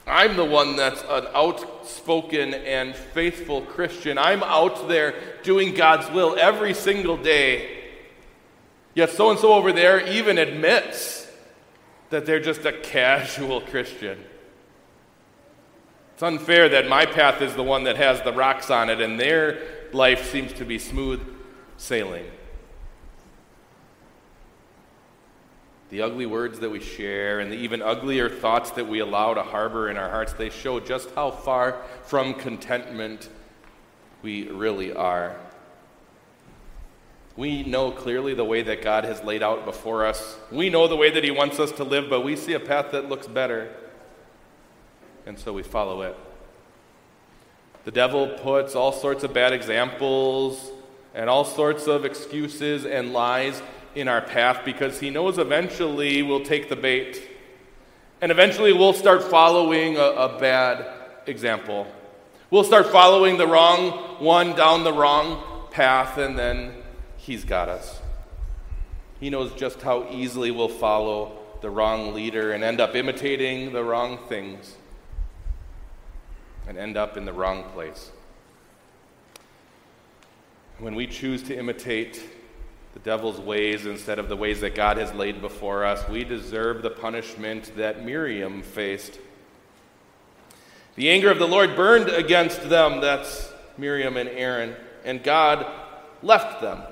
I'm 0.06 0.36
the 0.36 0.44
one 0.44 0.76
that's 0.76 1.02
an 1.08 1.26
outspoken 1.34 2.54
and 2.54 2.94
faithful 2.94 3.62
Christian. 3.62 4.18
I'm 4.18 4.42
out 4.44 4.88
there 4.88 5.14
doing 5.42 5.74
God's 5.74 6.08
will 6.10 6.36
every 6.38 6.74
single 6.74 7.16
day. 7.16 7.84
Yet 8.94 9.10
so 9.10 9.30
and 9.30 9.38
so 9.38 9.52
over 9.52 9.72
there 9.72 10.06
even 10.06 10.38
admits 10.38 11.26
that 12.10 12.24
they're 12.24 12.40
just 12.40 12.64
a 12.64 12.72
casual 12.72 13.60
Christian. 13.60 14.22
It's 16.14 16.22
unfair 16.22 16.68
that 16.70 16.88
my 16.88 17.04
path 17.04 17.42
is 17.42 17.54
the 17.54 17.62
one 17.62 17.84
that 17.84 17.96
has 17.96 18.22
the 18.22 18.32
rocks 18.32 18.70
on 18.70 18.88
it 18.88 19.00
and 19.00 19.18
their 19.18 19.60
life 19.94 20.30
seems 20.30 20.52
to 20.54 20.64
be 20.64 20.78
smooth 20.78 21.20
sailing. 21.76 22.26
The 25.90 26.02
ugly 26.02 26.26
words 26.26 26.58
that 26.60 26.70
we 26.70 26.80
share 26.80 27.38
and 27.38 27.50
the 27.50 27.56
even 27.56 27.80
uglier 27.80 28.28
thoughts 28.28 28.70
that 28.72 28.88
we 28.88 28.98
allow 28.98 29.34
to 29.34 29.42
harbor 29.42 29.88
in 29.88 29.96
our 29.96 30.10
hearts, 30.10 30.32
they 30.32 30.50
show 30.50 30.80
just 30.80 31.10
how 31.14 31.30
far 31.30 31.80
from 32.02 32.34
contentment 32.34 33.28
we 34.22 34.48
really 34.48 34.92
are. 34.92 35.36
We 37.36 37.62
know 37.62 37.92
clearly 37.92 38.34
the 38.34 38.44
way 38.44 38.62
that 38.62 38.82
God 38.82 39.04
has 39.04 39.22
laid 39.22 39.42
out 39.42 39.64
before 39.64 40.06
us. 40.06 40.38
We 40.50 40.70
know 40.70 40.88
the 40.88 40.96
way 40.96 41.10
that 41.10 41.22
He 41.22 41.30
wants 41.30 41.60
us 41.60 41.70
to 41.72 41.84
live, 41.84 42.10
but 42.10 42.22
we 42.22 42.34
see 42.34 42.54
a 42.54 42.60
path 42.60 42.90
that 42.92 43.08
looks 43.08 43.28
better. 43.28 43.72
And 45.26 45.38
so 45.38 45.52
we 45.52 45.62
follow 45.62 46.02
it. 46.02 46.16
The 47.86 47.92
devil 47.92 48.26
puts 48.26 48.74
all 48.74 48.90
sorts 48.90 49.22
of 49.22 49.32
bad 49.32 49.52
examples 49.52 50.72
and 51.14 51.30
all 51.30 51.44
sorts 51.44 51.86
of 51.86 52.04
excuses 52.04 52.84
and 52.84 53.12
lies 53.12 53.62
in 53.94 54.08
our 54.08 54.20
path 54.20 54.62
because 54.64 54.98
he 54.98 55.08
knows 55.08 55.38
eventually 55.38 56.20
we'll 56.20 56.44
take 56.44 56.68
the 56.68 56.74
bait. 56.74 57.22
And 58.20 58.32
eventually 58.32 58.72
we'll 58.72 58.92
start 58.92 59.22
following 59.22 59.98
a, 59.98 60.00
a 60.00 60.36
bad 60.40 60.84
example. 61.28 61.86
We'll 62.50 62.64
start 62.64 62.88
following 62.88 63.38
the 63.38 63.46
wrong 63.46 63.92
one 64.18 64.56
down 64.56 64.82
the 64.82 64.92
wrong 64.92 65.68
path, 65.70 66.18
and 66.18 66.36
then 66.36 66.72
He's 67.16 67.44
got 67.44 67.68
us. 67.68 68.00
He 69.20 69.30
knows 69.30 69.52
just 69.52 69.80
how 69.80 70.08
easily 70.10 70.50
we'll 70.50 70.68
follow 70.68 71.38
the 71.62 71.70
wrong 71.70 72.14
leader 72.14 72.50
and 72.50 72.64
end 72.64 72.80
up 72.80 72.96
imitating 72.96 73.72
the 73.72 73.84
wrong 73.84 74.18
things 74.28 74.74
and 76.66 76.78
end 76.78 76.96
up 76.96 77.16
in 77.16 77.24
the 77.24 77.32
wrong 77.32 77.64
place. 77.72 78.10
When 80.78 80.94
we 80.94 81.06
choose 81.06 81.42
to 81.44 81.58
imitate 81.58 82.22
the 82.94 83.00
devil's 83.00 83.38
ways 83.38 83.86
instead 83.86 84.18
of 84.18 84.28
the 84.28 84.36
ways 84.36 84.60
that 84.60 84.74
God 84.74 84.96
has 84.96 85.12
laid 85.12 85.40
before 85.40 85.84
us, 85.84 86.08
we 86.08 86.24
deserve 86.24 86.82
the 86.82 86.90
punishment 86.90 87.72
that 87.76 88.04
Miriam 88.04 88.62
faced. 88.62 89.18
The 90.96 91.10
anger 91.10 91.30
of 91.30 91.38
the 91.38 91.48
Lord 91.48 91.76
burned 91.76 92.08
against 92.08 92.68
them, 92.68 93.00
that's 93.00 93.52
Miriam 93.76 94.16
and 94.16 94.28
Aaron, 94.30 94.74
and 95.04 95.22
God 95.22 95.66
left 96.22 96.62
them. 96.62 96.82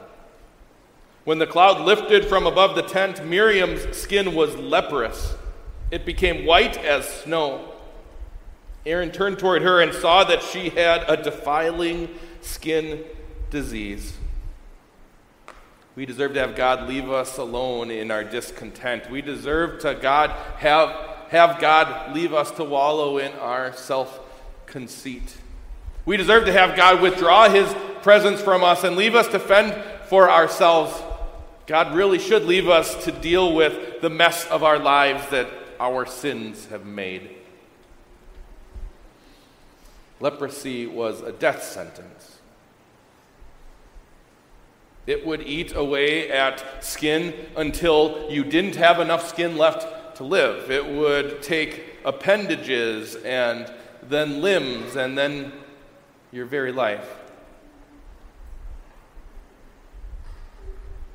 When 1.25 1.39
the 1.39 1.47
cloud 1.47 1.81
lifted 1.81 2.27
from 2.27 2.47
above 2.47 2.77
the 2.77 2.83
tent, 2.83 3.25
Miriam's 3.25 3.97
skin 3.97 4.35
was 4.35 4.55
leprous. 4.57 5.35
It 5.91 6.05
became 6.05 6.45
white 6.45 6.77
as 6.77 7.09
snow. 7.09 7.74
Aaron 8.87 9.11
turned 9.11 9.39
toward 9.39 9.63
her 9.63 9.81
and 9.81 9.95
saw 9.95 10.25
that 10.25 10.43
she 10.43 10.69
had 10.71 11.05
a 11.09 11.17
defiling 11.17 12.09
skin 12.43 13.03
disease. 13.51 14.15
We 15.97 16.07
deserve 16.07 16.35
to 16.35 16.41
have 16.41 16.57
God 16.57 16.89
leave 16.89 17.09
us 17.09 17.39
alone 17.39 17.91
in 17.91 18.11
our 18.11 18.25
discontent. 18.25 19.09
We 19.11 19.23
deserve 19.23 19.81
to 19.83 19.95
God 19.95 20.31
have, 20.59 20.91
have 21.29 21.61
God 21.61 22.15
leave 22.15 22.35
us 22.35 22.51
to 22.53 22.65
wallow 22.65 23.19
in 23.19 23.33
our 23.33 23.73
self 23.73 24.21
conceit. 24.67 25.37
We 26.05 26.17
deserve 26.17 26.45
to 26.47 26.53
have 26.53 26.77
God 26.77 27.01
withdraw 27.01 27.49
his 27.49 27.73
presence 28.03 28.43
from 28.43 28.63
us 28.63 28.85
and 28.85 28.97
leave 28.97 29.15
us 29.15 29.29
to 29.29 29.39
fend 29.39 29.83
for 30.09 30.31
ourselves. 30.31 31.01
God 31.67 31.95
really 31.95 32.19
should 32.19 32.45
leave 32.45 32.69
us 32.69 33.05
to 33.05 33.13
deal 33.13 33.55
with 33.55 34.03
the 34.03 34.11
mess 34.11 34.47
of 34.47 34.63
our 34.63 34.79
lives 34.79 35.27
that 35.31 35.49
our 35.81 36.05
sins 36.05 36.67
have 36.67 36.85
made. 36.85 37.34
Leprosy 40.25 40.87
was 40.87 41.21
a 41.21 41.33
death 41.33 41.63
sentence. 41.63 42.39
It 45.07 45.27
would 45.27 45.43
eat 45.43 45.77
away 45.77 46.31
at 46.31 46.83
skin 46.83 47.35
until 47.59 48.31
you 48.31 48.43
didn't 48.43 48.77
have 48.77 49.01
enough 49.01 49.29
skin 49.29 49.59
left 49.59 50.17
to 50.17 50.25
live. 50.25 50.71
It 50.71 50.87
would 50.87 51.43
take 51.43 51.99
appendages 52.07 53.17
and 53.17 53.71
then 54.03 54.41
limbs 54.41 54.97
and 54.97 55.19
then 55.19 55.53
your 56.33 56.47
very 56.47 56.73
life. 56.73 57.19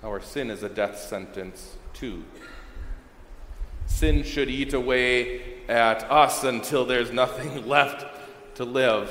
Our 0.03 0.21
sin 0.21 0.51
is 0.51 0.61
a 0.61 0.69
death 0.69 0.99
sentence, 0.99 1.77
too. 1.95 2.23
Sin 3.87 4.21
should 4.21 4.51
eat 4.51 4.75
away 4.75 5.65
at 5.67 6.03
us 6.11 6.43
until 6.43 6.85
there's 6.85 7.11
nothing 7.11 7.67
left 7.67 8.05
to 8.59 8.65
live. 8.65 9.09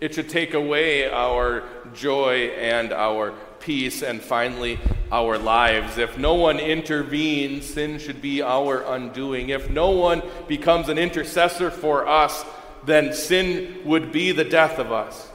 It 0.00 0.14
should 0.14 0.28
take 0.28 0.52
away 0.52 1.10
our 1.10 1.62
joy 1.94 2.48
and 2.58 2.92
our 2.92 3.32
peace 3.58 4.02
and 4.02 4.20
finally 4.20 4.78
our 5.10 5.38
lives. 5.38 5.96
If 5.96 6.18
no 6.18 6.34
one 6.34 6.58
intervenes, 6.58 7.64
sin 7.64 7.98
should 7.98 8.20
be 8.20 8.42
our 8.42 8.82
undoing. 8.82 9.48
If 9.48 9.70
no 9.70 9.92
one 9.92 10.20
becomes 10.46 10.90
an 10.90 10.98
intercessor 10.98 11.70
for 11.70 12.06
us, 12.06 12.44
then 12.84 13.14
sin 13.14 13.80
would 13.86 14.12
be 14.12 14.32
the 14.32 14.44
death 14.44 14.78
of 14.78 14.92
us. 14.92 15.30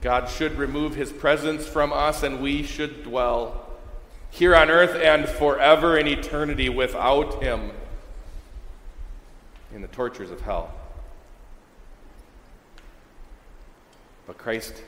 God 0.00 0.30
should 0.30 0.56
remove 0.56 0.94
his 0.94 1.12
presence 1.12 1.66
from 1.66 1.92
us, 1.92 2.22
and 2.22 2.40
we 2.40 2.62
should 2.62 3.04
dwell 3.04 3.68
here 4.30 4.56
on 4.56 4.70
earth 4.70 4.96
and 4.96 5.28
forever 5.28 5.98
in 5.98 6.06
eternity 6.06 6.70
without 6.70 7.42
him 7.42 7.72
in 9.74 9.82
the 9.82 9.88
tortures 9.88 10.30
of 10.30 10.40
hell. 10.40 10.72
But 14.26 14.38
Christ 14.38 14.82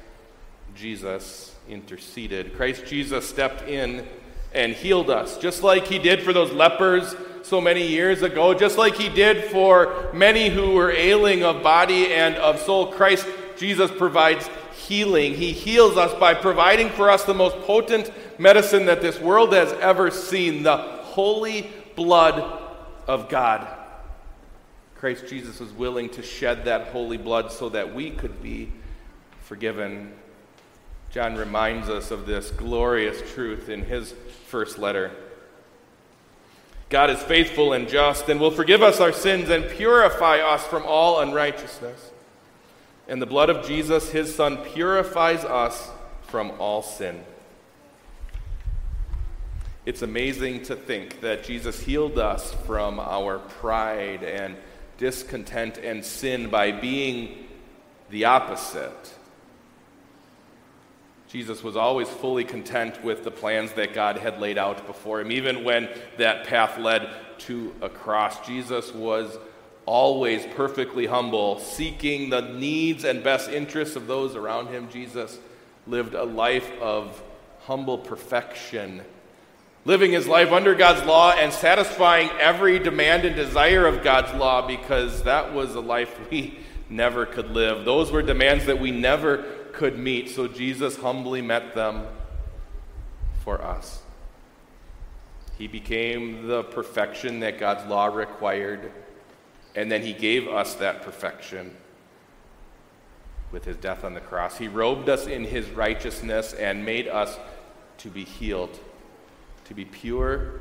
Jesus 0.74 1.54
interceded. 1.68 2.54
Christ 2.56 2.86
Jesus 2.86 3.28
stepped 3.28 3.68
in 3.68 4.06
and 4.54 4.72
healed 4.72 5.10
us, 5.10 5.38
just 5.38 5.62
like 5.62 5.86
he 5.86 5.98
did 5.98 6.22
for 6.22 6.32
those 6.32 6.52
lepers 6.52 7.14
so 7.42 7.60
many 7.60 7.86
years 7.86 8.22
ago, 8.22 8.54
just 8.54 8.78
like 8.78 8.94
he 8.94 9.08
did 9.08 9.44
for 9.50 10.10
many 10.12 10.48
who 10.48 10.72
were 10.72 10.90
ailing 10.90 11.42
of 11.42 11.62
body 11.62 12.12
and 12.12 12.34
of 12.36 12.60
soul. 12.60 12.92
Christ 12.92 13.26
Jesus 13.56 13.90
provides 13.90 14.48
healing. 14.86 15.34
He 15.34 15.52
heals 15.52 15.96
us 15.96 16.18
by 16.18 16.34
providing 16.34 16.90
for 16.90 17.10
us 17.10 17.24
the 17.24 17.34
most 17.34 17.56
potent 17.60 18.10
medicine 18.38 18.86
that 18.86 19.02
this 19.02 19.20
world 19.20 19.52
has 19.52 19.72
ever 19.74 20.10
seen 20.10 20.62
the 20.62 20.76
holy 20.76 21.70
blood 21.94 22.60
of 23.06 23.28
God. 23.28 23.66
Christ 24.96 25.26
Jesus 25.28 25.60
was 25.60 25.72
willing 25.72 26.08
to 26.10 26.22
shed 26.22 26.64
that 26.64 26.88
holy 26.88 27.16
blood 27.16 27.52
so 27.52 27.68
that 27.68 27.94
we 27.94 28.10
could 28.10 28.42
be 28.42 28.72
forgiven. 29.46 30.12
John 31.12 31.36
reminds 31.36 31.88
us 31.88 32.10
of 32.10 32.26
this 32.26 32.50
glorious 32.50 33.22
truth 33.32 33.68
in 33.68 33.84
his 33.84 34.12
first 34.48 34.76
letter. 34.76 35.12
God 36.88 37.10
is 37.10 37.22
faithful 37.22 37.72
and 37.72 37.88
just 37.88 38.28
and 38.28 38.40
will 38.40 38.50
forgive 38.50 38.82
us 38.82 39.00
our 39.00 39.12
sins 39.12 39.48
and 39.48 39.68
purify 39.70 40.38
us 40.38 40.66
from 40.66 40.82
all 40.84 41.20
unrighteousness. 41.20 42.10
And 43.06 43.22
the 43.22 43.26
blood 43.26 43.48
of 43.48 43.64
Jesus, 43.64 44.10
his 44.10 44.34
Son, 44.34 44.58
purifies 44.64 45.44
us 45.44 45.90
from 46.22 46.52
all 46.58 46.82
sin. 46.82 47.22
It's 49.84 50.02
amazing 50.02 50.64
to 50.64 50.74
think 50.74 51.20
that 51.20 51.44
Jesus 51.44 51.80
healed 51.80 52.18
us 52.18 52.52
from 52.66 52.98
our 52.98 53.38
pride 53.38 54.24
and 54.24 54.56
discontent 54.98 55.78
and 55.78 56.04
sin 56.04 56.50
by 56.50 56.72
being 56.72 57.46
the 58.10 58.24
opposite 58.24 59.15
Jesus 61.36 61.62
was 61.62 61.76
always 61.76 62.08
fully 62.08 62.44
content 62.44 63.04
with 63.04 63.22
the 63.22 63.30
plans 63.30 63.70
that 63.72 63.92
God 63.92 64.16
had 64.16 64.40
laid 64.40 64.56
out 64.56 64.86
before 64.86 65.20
him. 65.20 65.30
Even 65.30 65.64
when 65.64 65.86
that 66.16 66.46
path 66.46 66.78
led 66.78 67.10
to 67.40 67.74
a 67.82 67.90
cross, 67.90 68.46
Jesus 68.46 68.94
was 68.94 69.36
always 69.84 70.46
perfectly 70.54 71.04
humble, 71.04 71.58
seeking 71.58 72.30
the 72.30 72.40
needs 72.40 73.04
and 73.04 73.22
best 73.22 73.50
interests 73.50 73.96
of 73.96 74.06
those 74.06 74.34
around 74.34 74.68
him. 74.68 74.88
Jesus 74.88 75.38
lived 75.86 76.14
a 76.14 76.24
life 76.24 76.72
of 76.80 77.22
humble 77.64 77.98
perfection, 77.98 79.02
living 79.84 80.12
his 80.12 80.26
life 80.26 80.52
under 80.52 80.74
God's 80.74 81.06
law 81.06 81.32
and 81.32 81.52
satisfying 81.52 82.30
every 82.40 82.78
demand 82.78 83.26
and 83.26 83.36
desire 83.36 83.86
of 83.86 84.02
God's 84.02 84.32
law 84.32 84.66
because 84.66 85.24
that 85.24 85.52
was 85.52 85.74
a 85.74 85.80
life 85.80 86.18
we 86.30 86.60
never 86.88 87.26
could 87.26 87.50
live. 87.50 87.84
Those 87.84 88.10
were 88.10 88.22
demands 88.22 88.64
that 88.64 88.80
we 88.80 88.90
never 88.90 89.65
could 89.76 89.98
meet, 89.98 90.30
so 90.30 90.48
Jesus 90.48 90.96
humbly 90.96 91.42
met 91.42 91.74
them 91.74 92.06
for 93.44 93.62
us. 93.62 94.02
He 95.58 95.68
became 95.68 96.48
the 96.48 96.64
perfection 96.64 97.40
that 97.40 97.58
God's 97.58 97.88
law 97.88 98.06
required, 98.06 98.90
and 99.74 99.92
then 99.92 100.02
He 100.02 100.12
gave 100.12 100.48
us 100.48 100.74
that 100.74 101.02
perfection 101.02 101.76
with 103.52 103.64
His 103.64 103.76
death 103.76 104.02
on 104.02 104.14
the 104.14 104.20
cross. 104.20 104.58
He 104.58 104.66
robed 104.66 105.08
us 105.08 105.26
in 105.26 105.44
His 105.44 105.68
righteousness 105.70 106.52
and 106.54 106.84
made 106.84 107.06
us 107.06 107.38
to 107.98 108.08
be 108.08 108.24
healed, 108.24 108.78
to 109.64 109.74
be 109.74 109.84
pure, 109.84 110.60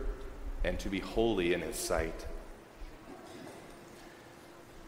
and 0.63 0.78
to 0.80 0.89
be 0.89 0.99
holy 0.99 1.54
in 1.54 1.62
His 1.62 1.78
sight. 1.78 2.25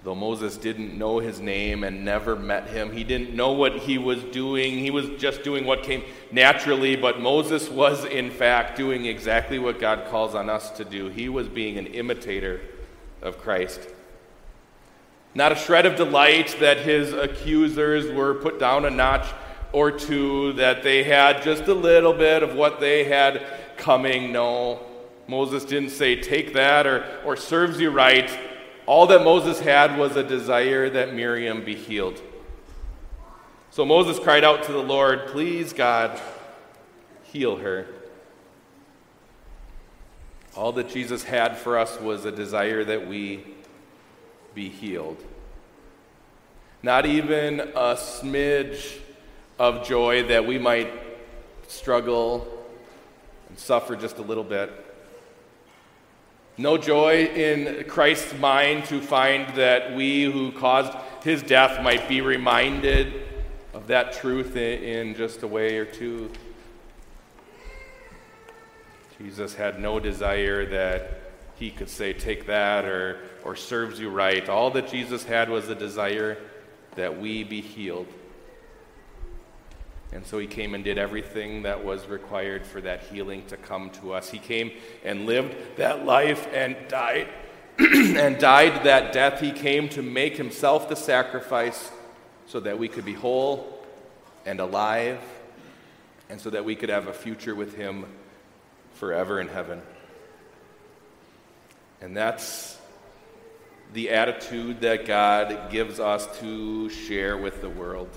Though 0.08 0.16
Moses 0.16 0.56
didn't 0.56 0.98
know 0.98 1.20
his 1.20 1.42
name 1.42 1.84
and 1.84 2.06
never 2.06 2.38
met 2.38 2.70
him, 2.70 2.94
he 2.94 3.04
didn't 3.04 3.36
know 3.36 3.52
what 3.52 3.76
he 3.80 3.98
was 3.98 4.24
doing. 4.24 4.78
He 4.78 4.90
was 4.90 5.10
just 5.20 5.44
doing 5.44 5.66
what 5.66 5.84
came 5.84 6.02
naturally, 6.32 6.96
but 6.96 7.20
Moses 7.20 7.68
was, 7.68 8.06
in 8.06 8.32
fact, 8.32 8.78
doing 8.78 9.06
exactly 9.06 9.60
what 9.60 9.82
God 9.82 10.08
calls 10.10 10.34
on 10.34 10.50
us 10.50 10.72
to 10.78 10.86
do. 10.86 11.10
He 11.10 11.28
was 11.28 11.50
being 11.50 11.78
an 11.78 11.88
imitator 11.88 12.62
of 13.22 13.38
Christ. 13.40 13.82
Not 15.36 15.52
a 15.52 15.56
shred 15.56 15.86
of 15.86 15.98
delight 15.98 16.56
that 16.62 16.78
his 16.78 17.12
accusers 17.12 18.10
were 18.10 18.36
put 18.36 18.62
down 18.62 18.86
a 18.86 18.90
notch 18.90 19.28
or 19.74 19.92
two, 19.92 20.54
that 20.54 20.84
they 20.84 21.04
had 21.04 21.44
just 21.44 21.64
a 21.64 21.74
little 21.74 22.14
bit 22.14 22.44
of 22.44 22.56
what 22.56 22.80
they 22.80 23.04
had 23.04 23.46
coming. 23.76 24.32
No, 24.32 24.80
Moses 25.28 25.66
didn't 25.66 25.90
say, 25.90 26.16
take 26.16 26.54
that 26.54 26.88
or, 26.88 27.06
or 27.26 27.36
serves 27.36 27.78
you 27.82 27.90
right. 27.90 28.32
All 28.88 29.06
that 29.08 29.24
Moses 29.24 29.60
had 29.60 30.00
was 30.00 30.16
a 30.16 30.24
desire 30.24 30.90
that 30.90 31.14
Miriam 31.14 31.64
be 31.64 31.76
healed. 31.76 32.22
So 33.70 33.86
Moses 33.86 34.18
cried 34.18 34.46
out 34.46 34.64
to 34.64 34.72
the 34.72 34.82
Lord, 34.82 35.28
Please, 35.28 35.74
God, 35.74 36.20
heal 37.24 37.58
her. 37.58 37.86
All 40.56 40.72
that 40.72 40.90
Jesus 40.90 41.24
had 41.24 41.58
for 41.58 41.78
us 41.78 42.00
was 42.00 42.24
a 42.24 42.32
desire 42.32 42.86
that 42.86 43.08
we 43.08 43.44
be 44.56 44.70
healed. 44.70 45.22
Not 46.82 47.06
even 47.06 47.60
a 47.60 47.96
smidge 47.96 49.00
of 49.60 49.86
joy 49.86 50.24
that 50.30 50.48
we 50.48 50.58
might 50.58 50.92
struggle 51.68 52.48
and 53.50 53.60
suffer 53.60 53.98
just 53.98 54.18
a 54.18 54.22
little 54.22 54.46
bit. 54.46 54.87
No 56.60 56.76
joy 56.76 57.26
in 57.26 57.84
Christ's 57.88 58.34
mind 58.40 58.86
to 58.86 59.00
find 59.00 59.48
that 59.56 59.96
we 59.96 60.24
who 60.24 60.52
caused 60.52 60.92
his 61.24 61.44
death 61.44 61.84
might 61.84 62.10
be 62.10 62.22
reminded 62.22 63.14
of 63.76 63.86
that 63.88 64.14
truth 64.14 64.56
in 64.56 65.14
just 65.14 65.44
a 65.44 65.48
way 65.48 65.78
or 65.78 65.86
two. 65.86 66.32
Jesus 69.20 69.54
had 69.54 69.80
no 69.80 70.00
desire 70.00 70.66
that 70.66 71.22
he 71.60 71.70
could 71.70 71.90
say, 71.90 72.12
Take 72.12 72.48
that, 72.48 72.86
or, 72.86 73.20
or 73.44 73.56
serves 73.56 74.00
you 74.00 74.10
right. 74.10 74.50
All 74.50 74.72
that 74.72 74.90
Jesus 74.90 75.24
had 75.24 75.50
was 75.50 75.70
a 75.70 75.76
desire 75.76 76.40
that 76.96 77.20
we 77.20 77.44
be 77.44 77.62
healed. 77.62 78.08
And 80.12 80.26
so 80.26 80.40
he 80.40 80.48
came 80.48 80.74
and 80.74 80.84
did 80.84 80.98
everything 80.98 81.64
that 81.64 81.84
was 81.84 82.08
required 82.08 82.66
for 82.66 82.80
that 82.82 83.04
healing 83.04 83.46
to 83.48 83.58
come 83.58 83.90
to 84.02 84.14
us. 84.14 84.30
He 84.30 84.40
came 84.40 84.72
and 85.04 85.26
lived 85.26 85.56
that 85.78 86.06
life 86.06 86.48
and 86.54 86.76
died 86.88 87.28
and 87.80 88.40
died 88.40 88.86
that 88.86 89.12
death. 89.12 89.42
He 89.42 89.52
came 89.52 89.90
to 89.90 90.02
make 90.02 90.38
himself 90.38 90.88
the 90.88 90.96
sacrifice 90.96 91.92
so 92.46 92.60
that 92.62 92.80
we 92.80 92.88
could 92.88 93.06
be 93.06 93.14
whole 93.14 93.86
and 94.46 94.60
alive 94.60 95.20
and 96.30 96.40
so 96.40 96.50
that 96.50 96.64
we 96.64 96.76
could 96.76 96.90
have 96.90 97.08
a 97.08 97.14
future 97.14 97.54
with 97.54 97.76
him 97.76 98.06
forever 98.94 99.40
in 99.40 99.48
heaven. 99.48 99.82
And 102.02 102.16
that's 102.16 102.78
the 103.94 104.10
attitude 104.10 104.82
that 104.82 105.06
God 105.06 105.72
gives 105.72 106.00
us 106.00 106.28
to 106.40 106.90
share 106.90 107.38
with 107.38 107.62
the 107.62 107.70
world. 107.70 108.10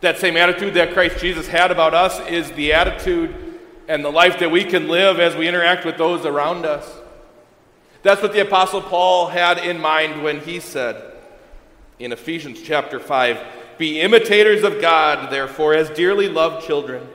That 0.00 0.18
same 0.18 0.36
attitude 0.36 0.74
that 0.74 0.92
Christ 0.92 1.18
Jesus 1.18 1.48
had 1.48 1.70
about 1.70 1.94
us 1.94 2.20
is 2.28 2.50
the 2.52 2.72
attitude 2.72 3.34
and 3.88 4.04
the 4.04 4.10
life 4.10 4.38
that 4.40 4.50
we 4.50 4.64
can 4.64 4.88
live 4.88 5.20
as 5.20 5.36
we 5.36 5.48
interact 5.48 5.84
with 5.84 5.96
those 5.96 6.26
around 6.26 6.66
us. 6.66 6.90
That's 8.02 8.22
what 8.22 8.32
the 8.32 8.42
Apostle 8.42 8.82
Paul 8.82 9.28
had 9.28 9.58
in 9.58 9.80
mind 9.80 10.22
when 10.22 10.40
he 10.40 10.60
said 10.60 11.12
in 11.98 12.12
Ephesians 12.12 12.60
chapter 12.62 13.00
5 13.00 13.40
Be 13.78 14.00
imitators 14.00 14.62
of 14.62 14.80
God, 14.80 15.32
therefore, 15.32 15.74
as 15.74 15.90
dearly 15.90 16.28
loved 16.28 16.66
children, 16.66 17.08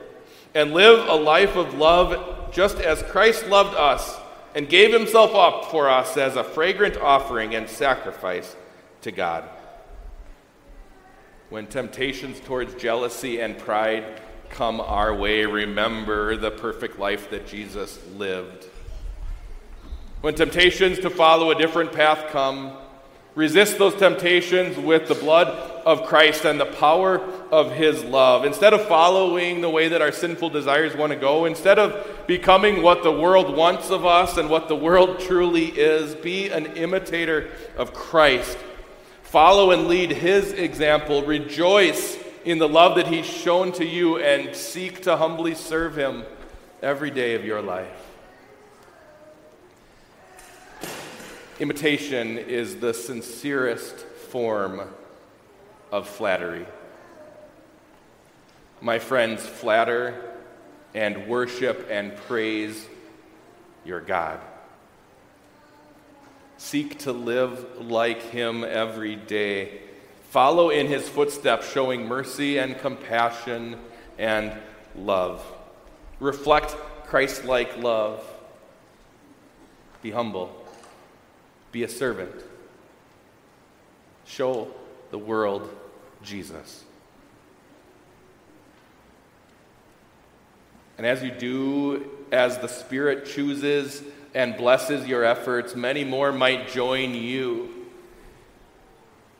and 0.54 0.74
live 0.74 1.08
a 1.08 1.14
life 1.14 1.56
of 1.56 1.74
love 1.74 2.52
just 2.52 2.78
as 2.78 3.02
Christ 3.04 3.46
loved 3.46 3.74
us 3.74 4.18
and 4.54 4.68
gave 4.68 4.92
himself 4.92 5.34
up 5.34 5.70
for 5.70 5.88
us 5.88 6.16
as 6.16 6.36
a 6.36 6.44
fragrant 6.44 6.96
offering 6.98 7.54
and 7.54 7.68
sacrifice 7.68 8.54
to 9.02 9.10
God. 9.10 9.48
When 11.52 11.66
temptations 11.66 12.40
towards 12.40 12.72
jealousy 12.76 13.42
and 13.42 13.58
pride 13.58 14.22
come 14.48 14.80
our 14.80 15.14
way, 15.14 15.44
remember 15.44 16.34
the 16.34 16.50
perfect 16.50 16.98
life 16.98 17.28
that 17.28 17.46
Jesus 17.46 17.98
lived. 18.16 18.64
When 20.22 20.34
temptations 20.34 21.00
to 21.00 21.10
follow 21.10 21.50
a 21.50 21.54
different 21.54 21.92
path 21.92 22.30
come, 22.30 22.72
resist 23.34 23.76
those 23.76 23.94
temptations 23.96 24.78
with 24.78 25.08
the 25.08 25.14
blood 25.14 25.48
of 25.84 26.04
Christ 26.06 26.46
and 26.46 26.58
the 26.58 26.64
power 26.64 27.20
of 27.50 27.72
His 27.72 28.02
love. 28.02 28.46
Instead 28.46 28.72
of 28.72 28.88
following 28.88 29.60
the 29.60 29.68
way 29.68 29.88
that 29.88 30.00
our 30.00 30.10
sinful 30.10 30.48
desires 30.48 30.96
want 30.96 31.12
to 31.12 31.18
go, 31.18 31.44
instead 31.44 31.78
of 31.78 32.26
becoming 32.26 32.80
what 32.80 33.02
the 33.02 33.12
world 33.12 33.54
wants 33.54 33.90
of 33.90 34.06
us 34.06 34.38
and 34.38 34.48
what 34.48 34.68
the 34.68 34.76
world 34.76 35.20
truly 35.20 35.66
is, 35.66 36.14
be 36.14 36.48
an 36.48 36.64
imitator 36.78 37.50
of 37.76 37.92
Christ 37.92 38.56
Follow 39.32 39.70
and 39.70 39.88
lead 39.88 40.10
his 40.10 40.52
example. 40.52 41.24
Rejoice 41.24 42.18
in 42.44 42.58
the 42.58 42.68
love 42.68 42.96
that 42.96 43.06
he's 43.06 43.24
shown 43.24 43.72
to 43.72 43.82
you 43.82 44.18
and 44.18 44.54
seek 44.54 45.04
to 45.04 45.16
humbly 45.16 45.54
serve 45.54 45.96
him 45.96 46.24
every 46.82 47.10
day 47.10 47.34
of 47.34 47.42
your 47.42 47.62
life. 47.62 47.88
Imitation 51.60 52.36
is 52.36 52.76
the 52.76 52.92
sincerest 52.92 54.00
form 54.00 54.82
of 55.90 56.06
flattery. 56.06 56.66
My 58.82 58.98
friends, 58.98 59.46
flatter 59.46 60.34
and 60.92 61.26
worship 61.26 61.88
and 61.90 62.14
praise 62.16 62.86
your 63.82 64.02
God. 64.02 64.40
Seek 66.62 67.00
to 67.00 67.12
live 67.12 67.90
like 67.90 68.22
him 68.22 68.62
every 68.62 69.16
day. 69.16 69.80
Follow 70.30 70.70
in 70.70 70.86
his 70.86 71.06
footsteps, 71.06 71.70
showing 71.70 72.06
mercy 72.06 72.56
and 72.56 72.78
compassion 72.78 73.76
and 74.16 74.52
love. 74.94 75.44
Reflect 76.20 76.70
Christ 77.06 77.44
like 77.44 77.76
love. 77.78 78.24
Be 80.02 80.12
humble. 80.12 80.54
Be 81.72 81.82
a 81.82 81.88
servant. 81.88 82.32
Show 84.24 84.68
the 85.10 85.18
world 85.18 85.68
Jesus. 86.22 86.84
And 90.96 91.04
as 91.04 91.24
you 91.24 91.32
do, 91.32 92.08
as 92.30 92.58
the 92.58 92.68
Spirit 92.68 93.26
chooses 93.26 94.04
and 94.34 94.56
blesses 94.56 95.06
your 95.06 95.24
efforts, 95.24 95.74
many 95.74 96.04
more 96.04 96.32
might 96.32 96.68
join 96.68 97.14
you 97.14 97.68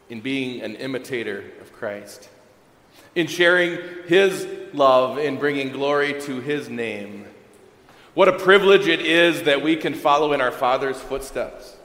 in 0.09 0.20
being 0.20 0.61
an 0.61 0.76
imitator 0.76 1.44
of 1.61 1.72
Christ, 1.72 2.28
in 3.14 3.26
sharing 3.26 3.78
His 4.07 4.46
love, 4.74 5.18
in 5.18 5.38
bringing 5.38 5.72
glory 5.72 6.20
to 6.22 6.40
His 6.40 6.68
name. 6.68 7.26
What 8.14 8.28
a 8.28 8.38
privilege 8.38 8.88
it 8.88 9.00
is 9.00 9.44
that 9.44 9.62
we 9.62 9.76
can 9.76 9.94
follow 9.94 10.35
in 10.35 10.42
our 10.42 10.50
Father's 10.50 11.00
footsteps, 11.00 11.76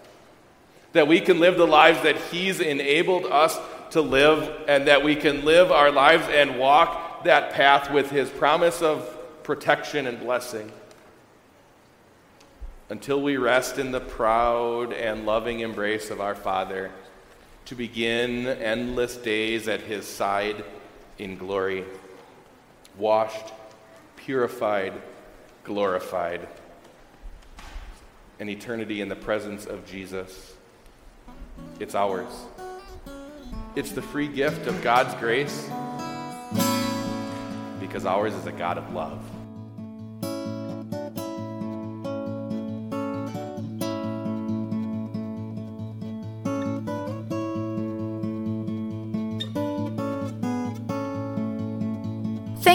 that 0.91 1.08
we 1.08 1.22
can 1.22 1.39
live 1.39 1.58
the 1.58 1.67
lives 1.67 2.02
that 2.04 2.17
He's 2.17 2.60
enabled 2.60 3.26
us 3.26 3.58
to 3.91 4.02
live, 4.02 4.65
and 4.67 4.88
that 4.88 5.04
we 5.04 5.15
can 5.15 5.46
live 5.46 5.72
our 5.72 5.91
lives 5.91 6.28
and 6.30 6.60
walk 6.60 7.24
that 7.24 7.54
path 7.54 7.89
with 7.89 8.10
His 8.10 8.30
promise 8.30 8.82
of 8.82 9.13
protection 9.43 10.08
and 10.08 10.20
blessing 10.20 10.70
until 12.89 13.21
we 13.21 13.38
rest 13.38 13.78
in 13.78 13.91
the 13.91 14.00
proud 14.00 14.93
and 14.93 15.26
loving 15.26 15.60
embrace 15.60 16.10
of 16.10 16.21
our 16.21 16.36
Father 16.36 16.91
to 17.65 17.76
begin 17.76 18.47
endless 18.47 19.17
days 19.17 19.67
at 19.67 19.82
His 19.82 20.08
side 20.08 20.63
in 21.19 21.38
glory, 21.38 21.84
washed, 22.97 23.54
purified, 24.15 24.93
glorified, 25.63 26.47
an 28.39 28.47
eternity 28.47 29.02
in 29.02 29.10
the 29.10 29.15
presence 29.15 29.65
of 29.65 29.86
Jesus. 29.86 30.54
It's 31.80 31.95
ours. 31.95 32.45
It's 33.76 33.91
the 33.91 34.02
free 34.02 34.28
gift 34.28 34.65
of 34.67 34.82
God's 34.82 35.13
grace 35.15 35.69
because 37.80 38.06
ours 38.06 38.34
is 38.34 38.45
a 38.45 38.52
God 38.52 38.78
of 38.78 38.93
love. 38.93 39.19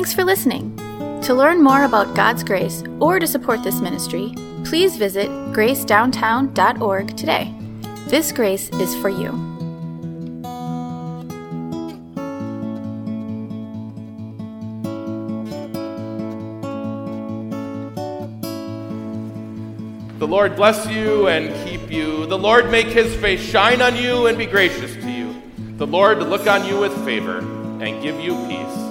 Thanks 0.03 0.15
for 0.15 0.25
listening. 0.25 0.77
To 1.23 1.33
learn 1.33 1.62
more 1.62 1.85
about 1.85 2.17
God's 2.17 2.43
grace 2.43 2.83
or 2.99 3.21
to 3.21 3.27
support 3.29 3.62
this 3.62 3.81
ministry, 3.81 4.35
please 4.65 4.97
visit 4.97 5.29
gracedowntown.org 5.55 7.17
today. 7.17 7.55
This 8.09 8.33
grace 8.33 8.69
is 8.71 8.97
for 8.97 9.09
you. 9.11 9.31
The 20.19 20.27
Lord 20.27 20.57
bless 20.57 20.85
you 20.88 21.29
and 21.29 21.55
keep 21.65 21.93
you. 21.93 22.27
The 22.27 22.37
Lord 22.37 22.73
make 22.73 22.88
his 22.88 23.15
face 23.15 23.41
shine 23.41 23.81
on 23.81 23.95
you 23.95 24.27
and 24.27 24.37
be 24.37 24.47
gracious 24.47 24.95
to 24.95 25.09
you. 25.12 25.41
The 25.77 25.87
Lord 25.87 26.19
look 26.19 26.49
on 26.49 26.67
you 26.67 26.81
with 26.81 26.93
favor 27.05 27.38
and 27.38 28.03
give 28.03 28.19
you 28.19 28.35
peace. 28.49 28.82